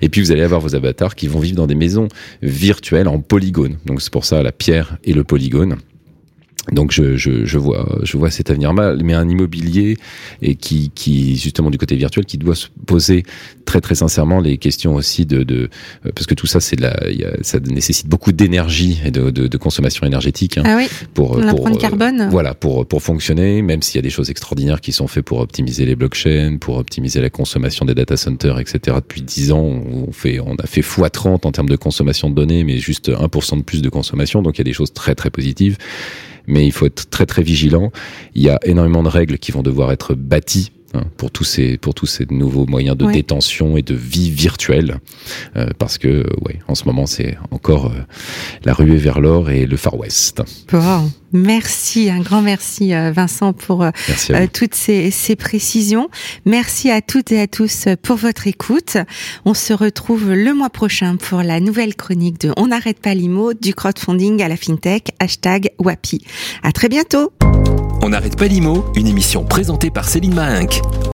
Et 0.00 0.08
puis 0.08 0.20
vous 0.20 0.30
allez 0.32 0.42
avoir 0.42 0.60
vos 0.60 0.74
avatars 0.74 1.14
qui 1.14 1.26
vont 1.26 1.40
vivre 1.40 1.56
dans 1.56 1.66
des 1.66 1.74
maisons 1.74 2.08
virtuelles 2.42 3.08
en 3.08 3.18
polygone 3.18 3.71
donc 3.84 4.02
c'est 4.02 4.12
pour 4.12 4.24
ça 4.24 4.42
la 4.42 4.52
pierre 4.52 4.98
et 5.04 5.12
le 5.12 5.24
polygone. 5.24 5.76
Donc 6.70 6.92
je, 6.92 7.16
je, 7.16 7.44
je, 7.44 7.58
vois 7.58 7.98
je 8.04 8.16
vois 8.16 8.30
cet 8.30 8.50
avenir 8.50 8.72
mal, 8.72 9.00
mais 9.02 9.14
un 9.14 9.28
immobilier 9.28 9.96
et 10.42 10.54
qui 10.54 10.92
qui 10.94 11.36
justement 11.36 11.70
du 11.70 11.78
côté 11.78 11.96
virtuel 11.96 12.24
qui 12.24 12.38
doit 12.38 12.54
se 12.54 12.68
poser 12.86 13.24
très 13.64 13.80
très 13.80 13.96
sincèrement 13.96 14.40
les 14.40 14.58
questions 14.58 14.94
aussi 14.94 15.26
de, 15.26 15.42
de 15.42 15.68
euh, 16.06 16.10
parce 16.14 16.26
que 16.26 16.34
tout 16.34 16.46
ça 16.46 16.60
c'est 16.60 16.78
la 16.78 17.10
y 17.10 17.24
a, 17.24 17.32
ça 17.42 17.58
nécessite 17.58 18.06
beaucoup 18.06 18.30
d'énergie 18.30 19.00
et 19.04 19.10
de, 19.10 19.30
de, 19.30 19.48
de, 19.48 19.56
consommation 19.56 20.06
énergétique 20.06 20.56
hein, 20.58 20.62
ah 20.64 20.76
oui, 20.76 20.86
pour 21.14 21.40
pour 21.40 21.66
euh, 21.66 21.74
carbone. 21.74 22.28
voilà 22.30 22.54
pour 22.54 22.86
pour 22.86 23.02
fonctionner 23.02 23.60
même 23.60 23.82
s'il 23.82 23.96
y 23.96 23.98
a 23.98 24.02
des 24.02 24.10
choses 24.10 24.30
extraordinaires 24.30 24.80
qui 24.80 24.92
sont 24.92 25.08
faites 25.08 25.24
pour 25.24 25.40
optimiser 25.40 25.84
les 25.84 25.96
blockchains 25.96 26.58
pour 26.60 26.76
optimiser 26.76 27.20
la 27.20 27.30
consommation 27.30 27.84
des 27.84 27.94
data 27.94 28.16
centers 28.16 28.60
etc 28.60 28.98
depuis 29.00 29.22
10 29.22 29.50
ans 29.52 29.62
on 29.62 30.12
fait 30.12 30.38
on 30.38 30.54
a 30.56 30.66
fait 30.66 30.80
x 30.80 31.00
30 31.12 31.44
en 31.44 31.50
termes 31.50 31.68
de 31.68 31.76
consommation 31.76 32.30
de 32.30 32.34
données 32.34 32.62
mais 32.62 32.78
juste 32.78 33.10
1% 33.10 33.58
de 33.58 33.62
plus 33.62 33.82
de 33.82 33.88
consommation. 33.88 34.42
Donc 34.42 34.56
il 34.56 34.60
y 34.60 34.62
a 34.62 34.64
des 34.64 34.72
choses 34.72 34.92
très 34.92 35.14
très 35.14 35.30
positives 35.30 35.76
mais 36.46 36.66
il 36.66 36.72
faut 36.72 36.86
être 36.86 37.08
très 37.10 37.26
très 37.26 37.42
vigilant. 37.42 37.90
Il 38.34 38.42
y 38.42 38.48
a 38.48 38.58
énormément 38.64 39.02
de 39.02 39.08
règles 39.08 39.38
qui 39.38 39.52
vont 39.52 39.62
devoir 39.62 39.92
être 39.92 40.14
bâties 40.14 40.72
Hein, 40.94 41.04
pour 41.16 41.30
tous 41.30 41.44
ces 41.44 41.78
pour 41.78 41.94
tous 41.94 42.04
ces 42.04 42.26
nouveaux 42.28 42.66
moyens 42.66 42.98
de 42.98 43.10
détention 43.10 43.78
et 43.78 43.82
de 43.82 43.94
vie 43.94 44.30
virtuelle 44.30 44.98
euh, 45.56 45.68
parce 45.78 45.96
que 45.96 46.26
ouais 46.42 46.58
en 46.68 46.74
ce 46.74 46.84
moment 46.84 47.06
c'est 47.06 47.38
encore 47.50 47.86
euh, 47.86 48.02
la 48.64 48.74
ruée 48.74 48.98
vers 48.98 49.18
l'or 49.18 49.48
et 49.50 49.64
le 49.64 49.78
Far 49.78 49.98
West. 49.98 50.42
Bon, 50.70 51.10
merci 51.32 52.10
un 52.10 52.20
grand 52.20 52.42
merci 52.42 52.92
euh, 52.92 53.10
Vincent 53.10 53.54
pour 53.54 53.86
toutes 54.52 54.74
ces, 54.74 55.10
ces 55.10 55.34
précisions. 55.34 56.10
Merci 56.44 56.90
à 56.90 57.00
toutes 57.00 57.32
et 57.32 57.40
à 57.40 57.46
tous 57.46 57.86
pour 58.02 58.16
votre 58.16 58.46
écoute. 58.46 58.98
On 59.46 59.54
se 59.54 59.72
retrouve 59.72 60.30
le 60.30 60.52
mois 60.52 60.70
prochain 60.70 61.16
pour 61.16 61.42
la 61.42 61.60
nouvelle 61.60 61.94
chronique 61.94 62.38
de 62.38 62.52
On 62.58 62.66
n'arrête 62.66 63.00
pas 63.00 63.14
l'IMO 63.14 63.54
du 63.54 63.74
crowdfunding 63.74 64.42
à 64.42 64.48
la 64.48 64.58
fintech 64.58 65.08
hashtag 65.20 65.70
Wapi. 65.78 66.22
À 66.62 66.72
très 66.72 66.90
bientôt. 66.90 67.32
On 68.04 68.08
n'arrête 68.08 68.36
pas 68.36 68.48
l'IMO, 68.48 68.84
une 68.96 69.06
émission 69.06 69.44
présentée 69.44 69.90
par 69.90 70.08
Céline 70.08 70.34
Mahinck. 70.34 70.82